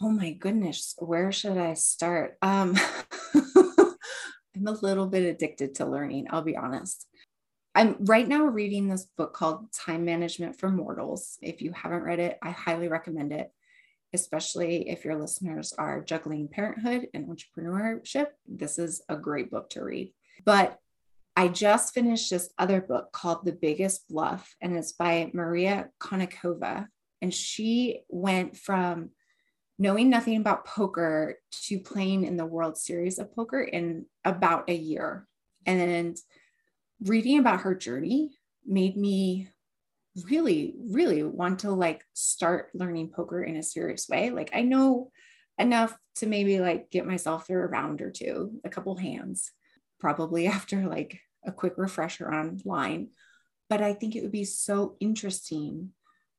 oh 0.03 0.09
my 0.09 0.33
goodness, 0.33 0.95
where 0.99 1.31
should 1.31 1.59
I 1.59 1.75
start? 1.75 2.39
Um, 2.43 2.77
I'm 3.35 4.67
a 4.67 4.73
little 4.73 5.07
bit 5.07 5.25
addicted 5.25 5.75
to 5.77 5.87
learning, 5.87 6.29
I'll 6.31 6.43
be 6.43 6.57
honest. 6.57 7.07
I'm 7.75 7.97
right 8.01 8.27
now 8.27 8.45
reading 8.45 8.89
this 8.89 9.07
book 9.17 9.33
called 9.33 9.73
Time 9.73 10.05
Management 10.05 10.59
for 10.59 10.71
Mortals. 10.71 11.39
If 11.41 11.63
you 11.63 11.73
haven't 11.73 12.03
read 12.03 12.19
it, 12.19 12.39
I 12.43 12.51
highly 12.51 12.89
recommend 12.89 13.33
it, 13.33 13.53
especially 14.13 14.89
if 14.89 15.05
your 15.05 15.17
listeners 15.17 15.73
are 15.73 16.03
juggling 16.03 16.49
parenthood 16.49 17.09
and 17.15 17.29
entrepreneurship. 17.29 18.29
This 18.47 18.79
is 18.79 19.03
a 19.09 19.17
great 19.17 19.51
book 19.51 19.71
to 19.71 19.85
read. 19.85 20.13
But 20.45 20.79
I 21.37 21.49
just 21.49 21.95
finished 21.95 22.31
this 22.31 22.51
other 22.59 22.81
book 22.81 23.13
called 23.13 23.45
The 23.45 23.53
Biggest 23.53 24.09
Bluff, 24.09 24.55
and 24.61 24.77
it's 24.77 24.93
by 24.93 25.31
Maria 25.33 25.91
Konnikova. 26.01 26.87
And 27.23 27.33
she 27.33 28.03
went 28.09 28.57
from 28.57 29.11
knowing 29.79 30.11
nothing 30.11 30.37
about 30.37 30.67
poker 30.67 31.37
to 31.51 31.79
playing 31.79 32.25
in 32.25 32.37
the 32.37 32.45
World 32.45 32.77
Series 32.77 33.19
of 33.19 33.35
Poker 33.35 33.63
in 33.63 34.07
about 34.25 34.69
a 34.69 34.75
year. 34.75 35.27
And 35.67 36.17
reading 37.03 37.39
about 37.39 37.63
her 37.63 37.75
journey 37.75 38.33
made 38.67 38.97
me 38.97 39.49
really, 40.25 40.75
really 40.91 41.23
want 41.23 41.61
to 41.61 41.71
like 41.71 42.05
start 42.15 42.71
learning 42.75 43.11
poker 43.15 43.43
in 43.43 43.57
a 43.57 43.63
serious 43.63 44.09
way. 44.09 44.31
Like 44.31 44.51
I 44.55 44.63
know 44.63 45.11
enough 45.59 45.97
to 46.17 46.27
maybe 46.27 46.61
like 46.61 46.91
get 46.91 47.07
myself 47.07 47.47
through 47.47 47.63
a 47.63 47.67
round 47.67 48.03
or 48.03 48.11
two, 48.11 48.61
a 48.65 48.69
couple 48.71 48.97
hands, 48.97 49.53
probably 49.99 50.47
after 50.49 50.87
like 50.89 51.21
a 51.45 51.53
quick 51.53 51.75
refresher 51.77 52.33
online. 52.33 53.09
But 53.69 53.83
I 53.83 53.95
think 53.95 54.17
it 54.17 54.23
would 54.23 54.33
be 54.33 54.45
so 54.45 54.97
interesting 55.01 55.91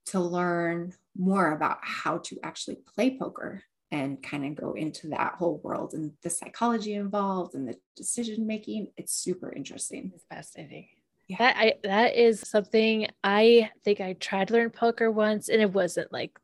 to 0.07 0.19
learn 0.19 0.93
more 1.15 1.53
about 1.53 1.77
how 1.81 2.17
to 2.17 2.37
actually 2.43 2.77
play 2.95 3.17
poker 3.17 3.63
and 3.91 4.23
kind 4.23 4.45
of 4.45 4.55
go 4.55 4.73
into 4.73 5.09
that 5.09 5.35
whole 5.35 5.59
world 5.63 5.93
and 5.93 6.13
the 6.23 6.29
psychology 6.29 6.93
involved 6.93 7.55
and 7.55 7.67
the 7.67 7.75
decision 7.95 8.47
making. 8.47 8.87
It's 8.97 9.13
super 9.13 9.51
interesting. 9.51 10.11
It's 10.15 10.25
fascinating. 10.29 10.87
Yeah. 11.31 11.37
That 11.39 11.55
I 11.57 11.73
that 11.83 12.15
is 12.15 12.41
something 12.41 13.07
I 13.23 13.69
think 13.85 14.01
I 14.01 14.13
tried 14.13 14.49
to 14.49 14.53
learn 14.53 14.69
poker 14.69 15.09
once 15.09 15.47
and 15.47 15.61
it 15.61 15.71
wasn't 15.71 16.11
like 16.11 16.37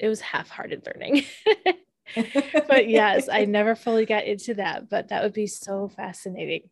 it 0.00 0.08
was 0.08 0.20
half-hearted 0.20 0.84
learning. 0.84 1.24
but 2.68 2.88
yes, 2.88 3.28
I 3.28 3.44
never 3.46 3.76
fully 3.76 4.04
got 4.04 4.24
into 4.24 4.54
that, 4.54 4.90
but 4.90 5.08
that 5.08 5.22
would 5.22 5.32
be 5.32 5.46
so 5.46 5.88
fascinating. 5.88 6.70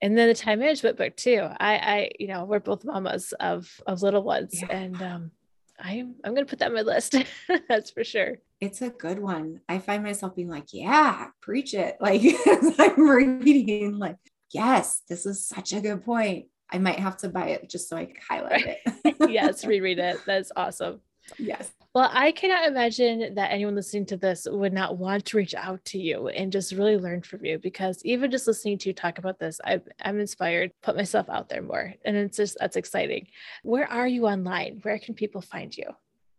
And 0.00 0.16
then 0.16 0.28
the 0.28 0.34
time 0.34 0.60
management 0.60 0.96
book 0.96 1.16
too. 1.16 1.40
I, 1.58 1.74
I, 1.74 2.10
you 2.20 2.28
know, 2.28 2.44
we're 2.44 2.60
both 2.60 2.84
mamas 2.84 3.34
of 3.40 3.68
of 3.84 4.02
little 4.02 4.22
ones, 4.22 4.60
yeah. 4.60 4.76
and 4.76 5.02
um, 5.02 5.30
I'm 5.80 6.14
I'm 6.22 6.34
gonna 6.34 6.46
put 6.46 6.60
that 6.60 6.68
on 6.68 6.74
my 6.74 6.82
list. 6.82 7.16
That's 7.68 7.90
for 7.90 8.04
sure. 8.04 8.38
It's 8.60 8.80
a 8.80 8.90
good 8.90 9.18
one. 9.18 9.60
I 9.68 9.80
find 9.80 10.04
myself 10.04 10.36
being 10.36 10.48
like, 10.48 10.72
yeah, 10.72 11.28
preach 11.40 11.74
it. 11.74 11.96
Like 12.00 12.22
I'm 12.78 13.08
reading, 13.08 13.98
like, 13.98 14.18
yes, 14.50 15.02
this 15.08 15.26
is 15.26 15.44
such 15.44 15.72
a 15.72 15.80
good 15.80 16.04
point. 16.04 16.46
I 16.72 16.78
might 16.78 16.98
have 16.98 17.16
to 17.18 17.28
buy 17.28 17.48
it 17.48 17.68
just 17.68 17.88
so 17.88 17.96
I 17.96 18.06
can 18.06 18.16
highlight 18.28 18.78
it. 19.04 19.30
yes, 19.30 19.64
reread 19.64 19.98
it. 19.98 20.18
That's 20.26 20.50
awesome. 20.56 21.00
Yes. 21.38 21.70
Well, 21.94 22.08
I 22.10 22.32
cannot 22.32 22.66
imagine 22.66 23.34
that 23.34 23.52
anyone 23.52 23.74
listening 23.74 24.06
to 24.06 24.16
this 24.16 24.46
would 24.50 24.72
not 24.72 24.96
want 24.96 25.26
to 25.26 25.36
reach 25.36 25.54
out 25.54 25.84
to 25.86 25.98
you 25.98 26.28
and 26.28 26.50
just 26.50 26.72
really 26.72 26.96
learn 26.96 27.20
from 27.20 27.44
you 27.44 27.58
because 27.58 28.02
even 28.04 28.30
just 28.30 28.46
listening 28.46 28.78
to 28.78 28.88
you 28.88 28.94
talk 28.94 29.18
about 29.18 29.38
this, 29.38 29.60
I, 29.62 29.82
I'm 30.00 30.18
inspired, 30.18 30.72
put 30.82 30.96
myself 30.96 31.28
out 31.28 31.50
there 31.50 31.60
more. 31.60 31.92
And 32.04 32.16
it's 32.16 32.38
just, 32.38 32.56
that's 32.58 32.76
exciting. 32.76 33.26
Where 33.62 33.86
are 33.86 34.08
you 34.08 34.26
online? 34.26 34.80
Where 34.82 34.98
can 34.98 35.14
people 35.14 35.42
find 35.42 35.76
you? 35.76 35.84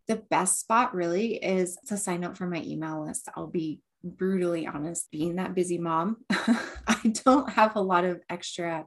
The 0.08 0.16
best 0.16 0.58
spot 0.58 0.92
really 0.92 1.36
is 1.36 1.78
to 1.86 1.96
sign 1.96 2.24
up 2.24 2.36
for 2.36 2.46
my 2.46 2.60
email 2.62 3.06
list. 3.06 3.28
I'll 3.36 3.46
be 3.46 3.80
brutally 4.02 4.66
honest, 4.66 5.10
being 5.10 5.36
that 5.36 5.54
busy 5.54 5.78
mom, 5.78 6.18
I 6.30 7.14
don't 7.24 7.48
have 7.50 7.76
a 7.76 7.80
lot 7.80 8.04
of 8.04 8.20
extra 8.28 8.86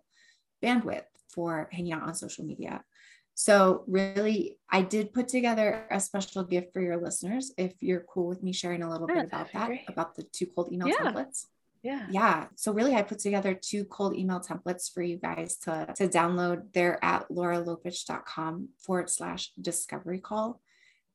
bandwidth 0.64 1.04
for 1.38 1.70
hanging 1.72 1.94
out 1.94 2.02
on 2.02 2.16
social 2.16 2.44
media. 2.44 2.84
So, 3.36 3.84
really, 3.86 4.58
I 4.68 4.82
did 4.82 5.14
put 5.14 5.28
together 5.28 5.86
a 5.92 6.00
special 6.00 6.44
gift 6.44 6.74
for 6.74 6.82
your 6.82 6.98
listeners. 6.98 7.54
If 7.56 7.74
you're 7.82 8.04
cool 8.12 8.28
with 8.28 8.42
me 8.42 8.52
sharing 8.52 8.82
a 8.82 8.90
little 8.90 9.08
yeah, 9.08 9.18
bit 9.18 9.26
about 9.26 9.54
that, 9.54 9.68
great. 9.68 9.82
about 9.88 10.16
the 10.16 10.24
two 10.24 10.48
cold 10.48 10.74
email 10.74 10.88
yeah. 10.88 10.96
templates. 10.96 11.46
Yeah. 11.84 12.08
Yeah. 12.10 12.46
So 12.56 12.74
really 12.74 12.96
I 12.96 13.04
put 13.04 13.20
together 13.20 13.54
two 13.54 13.86
cold 13.86 14.16
email 14.18 14.40
templates 14.40 14.92
for 14.92 15.04
you 15.04 15.18
guys 15.18 15.58
to, 15.66 15.88
to 15.98 16.08
download. 16.08 16.74
They're 16.74 16.98
at 17.06 17.30
lauralopuch.com 17.30 18.70
forward 18.80 19.10
slash 19.12 19.52
discovery 19.62 20.20
call. 20.20 20.60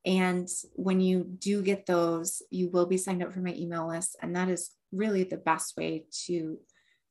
And 0.06 0.48
when 0.74 1.00
you 1.00 1.24
do 1.24 1.60
get 1.62 1.86
those, 1.86 2.40
you 2.50 2.68
will 2.68 2.86
be 2.86 2.96
signed 2.96 3.24
up 3.24 3.32
for 3.32 3.40
my 3.40 3.54
email 3.54 3.88
list. 3.88 4.16
And 4.22 4.36
that 4.36 4.48
is 4.48 4.70
really 4.92 5.24
the 5.24 5.38
best 5.38 5.76
way 5.76 6.04
to 6.26 6.58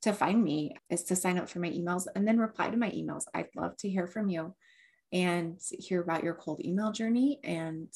to 0.01 0.13
find 0.13 0.43
me 0.43 0.75
is 0.89 1.03
to 1.03 1.15
sign 1.15 1.37
up 1.37 1.49
for 1.49 1.59
my 1.59 1.69
emails 1.69 2.07
and 2.15 2.27
then 2.27 2.39
reply 2.39 2.69
to 2.69 2.77
my 2.77 2.89
emails. 2.89 3.23
I'd 3.33 3.49
love 3.55 3.77
to 3.77 3.89
hear 3.89 4.07
from 4.07 4.29
you 4.29 4.55
and 5.13 5.59
hear 5.79 6.01
about 6.01 6.23
your 6.23 6.33
cold 6.33 6.61
email 6.63 6.91
journey 6.91 7.39
and 7.43 7.87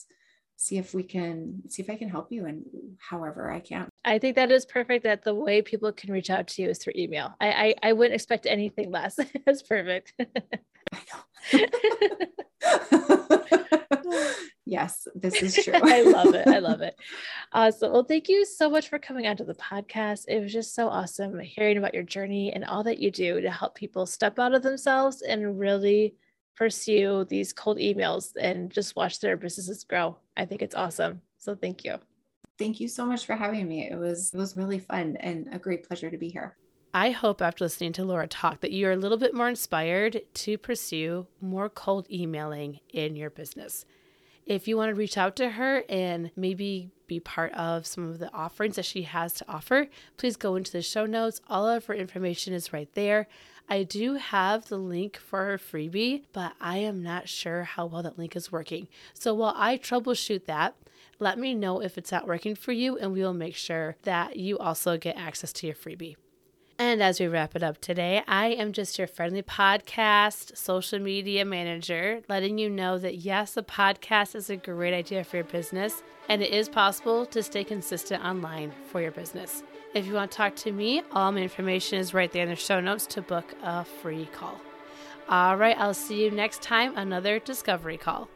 see 0.58 0.78
if 0.78 0.94
we 0.94 1.04
can 1.04 1.62
see 1.70 1.82
if 1.82 1.90
I 1.90 1.96
can 1.96 2.10
help 2.10 2.32
you 2.32 2.46
and 2.46 2.64
however 2.98 3.52
I 3.52 3.60
can. 3.60 3.90
I 4.06 4.20
think 4.20 4.36
that 4.36 4.52
is 4.52 4.66
perfect 4.66 5.04
that 5.04 5.24
the 5.24 5.34
way 5.34 5.62
people 5.62 5.92
can 5.92 6.12
reach 6.12 6.30
out 6.30 6.48
to 6.50 6.62
you 6.62 6.70
is 6.70 6.78
through 6.78 6.94
email. 6.96 7.34
I 7.42 7.48
I, 7.48 7.76
I 7.90 7.94
wouldn't 7.94 8.16
expect 8.16 8.46
anything 8.46 8.92
less. 8.92 9.20
That's 9.46 9.64
perfect. 9.64 10.14
I 10.20 11.06
know. 11.52 13.18
yes, 14.66 15.08
this 15.16 15.42
is 15.42 15.56
true. 15.64 15.74
I 15.74 16.02
love 16.02 16.34
it. 16.34 16.48
I 16.48 16.60
love 16.60 16.82
it. 16.90 16.96
Uh, 17.54 17.70
awesome. 17.70 17.92
Well, 17.92 18.04
thank 18.04 18.30
you 18.30 18.46
so 18.46 18.70
much 18.70 18.90
for 18.90 19.00
coming 19.00 19.28
onto 19.28 19.46
the 19.46 19.56
podcast. 19.56 20.26
It 20.28 20.42
was 20.42 20.52
just 20.52 20.76
so 20.76 20.88
awesome 20.88 21.40
hearing 21.40 21.78
about 21.78 21.94
your 21.94 22.04
journey 22.04 22.52
and 22.54 22.66
all 22.66 22.84
that 22.84 23.00
you 23.00 23.12
do 23.12 23.42
to 23.42 23.52
help 23.52 23.76
people 23.76 24.06
step 24.06 24.40
out 24.40 24.54
of 24.54 24.64
themselves 24.64 25.22
and 25.22 25.60
really 25.60 26.16
pursue 26.56 27.26
these 27.30 27.54
cold 27.54 27.78
emails 27.78 28.32
and 28.40 28.72
just 28.72 28.96
watch 28.96 29.20
their 29.20 29.38
businesses 29.38 29.84
grow. 29.84 30.18
I 30.38 30.46
think 30.46 30.62
it's 30.62 30.76
awesome. 30.76 31.22
So 31.38 31.56
thank 31.56 31.84
you. 31.84 31.98
Thank 32.58 32.80
you 32.80 32.88
so 32.88 33.06
much 33.06 33.26
for 33.26 33.36
having 33.36 33.68
me. 33.68 33.90
It 33.90 33.98
was 33.98 34.34
it 34.34 34.38
was 34.38 34.56
really 34.56 34.80
fun 34.80 35.18
and 35.20 35.48
a 35.52 35.60
great 35.60 35.86
pleasure 35.88 36.10
to 36.10 36.18
be 36.18 36.30
here. 36.30 36.56
I 36.94 37.12
hope 37.12 37.42
after 37.42 37.66
listening 37.66 37.92
to 37.94 38.06
Laura 38.06 38.26
talk 38.26 38.62
that 38.62 38.72
you're 38.72 38.94
a 38.94 38.96
little 38.96 39.18
bit 39.18 39.34
more 39.34 39.50
inspired 39.50 40.22
to 40.34 40.58
pursue 40.58 41.28
more 41.42 41.70
cold 41.70 42.08
emailing 42.10 42.80
in 42.94 43.18
your 43.18 43.30
business. 43.30 43.86
If 44.46 44.68
you 44.68 44.78
want 44.78 44.90
to 44.90 44.96
reach 44.96 45.18
out 45.18 45.36
to 45.38 45.50
her 45.50 45.84
and 45.90 46.30
maybe 46.36 46.92
be 47.08 47.20
part 47.20 47.52
of 47.54 47.88
some 47.88 48.08
of 48.08 48.20
the 48.20 48.32
offerings 48.32 48.76
that 48.76 48.86
she 48.86 49.02
has 49.02 49.34
to 49.34 49.46
offer, 49.48 49.88
please 50.18 50.36
go 50.36 50.56
into 50.56 50.72
the 50.72 50.84
show 50.84 51.08
notes. 51.08 51.42
All 51.50 51.68
of 51.68 51.86
her 51.86 51.96
information 51.96 52.54
is 52.54 52.72
right 52.72 52.90
there. 52.94 53.28
I 53.68 53.82
do 53.82 54.14
have 54.14 54.68
the 54.68 54.78
link 54.78 55.18
for 55.18 55.46
her 55.46 55.58
freebie, 55.58 56.26
but 56.32 56.54
I 56.62 56.78
am 56.78 57.02
not 57.02 57.28
sure 57.28 57.64
how 57.64 57.88
well 57.88 58.04
that 58.04 58.20
link 58.20 58.36
is 58.36 58.52
working. 58.52 58.88
So 59.16 59.34
while 59.34 59.56
I 59.58 59.80
troubleshoot 59.80 60.46
that, 60.46 60.76
let 61.18 61.40
me 61.40 61.56
know 61.56 61.82
if 61.82 61.98
it's 61.98 62.12
not 62.12 62.28
working 62.28 62.54
for 62.54 62.72
you, 62.72 63.00
and 63.00 63.14
we 63.14 63.22
will 63.22 63.34
make 63.34 63.56
sure 63.56 63.96
that 64.04 64.36
you 64.36 64.60
also 64.60 64.98
get 64.98 65.18
access 65.18 65.52
to 65.54 65.66
your 65.66 65.76
freebie. 65.76 66.18
And 66.78 67.02
as 67.02 67.22
we 67.22 67.28
wrap 67.28 67.56
it 67.56 67.64
up 67.64 67.80
today, 67.80 68.22
I 68.28 68.48
am 68.48 68.74
just 68.74 68.98
your 68.98 69.08
friendly 69.08 69.42
podcast 69.42 70.58
social 70.58 71.00
media 71.00 71.46
manager, 71.46 72.22
letting 72.28 72.58
you 72.58 72.70
know 72.70 72.98
that 72.98 73.20
yes, 73.20 73.56
a 73.56 73.64
podcast 73.64 74.36
is 74.36 74.50
a 74.50 74.58
great 74.58 74.94
idea 74.94 75.24
for 75.24 75.38
your 75.38 75.46
business, 75.46 76.04
and 76.28 76.42
it 76.42 76.52
is 76.52 76.68
possible 76.68 77.26
to 77.28 77.42
stay 77.42 77.64
consistent 77.64 78.26
online 78.26 78.74
for 78.92 79.02
your 79.02 79.12
business. 79.12 79.64
If 79.94 80.06
you 80.06 80.16
want 80.16 80.32
to 80.32 80.38
talk 80.38 80.58
to 80.58 80.74
me, 80.74 81.02
all 81.14 81.32
my 81.32 81.42
information 81.44 81.98
is 81.98 82.14
right 82.14 82.32
there 82.32 82.44
in 82.44 82.50
the 82.50 82.58
show 82.58 82.82
notes 82.82 83.06
to 83.08 83.22
book 83.22 83.54
a 83.64 83.86
free 83.86 84.26
call. 84.34 84.60
All 85.30 85.56
right, 85.56 85.78
I'll 85.80 85.94
see 85.94 86.26
you 86.26 86.30
next 86.32 86.62
time, 86.62 86.98
another 86.98 87.40
discovery 87.40 87.98
call. 87.98 88.28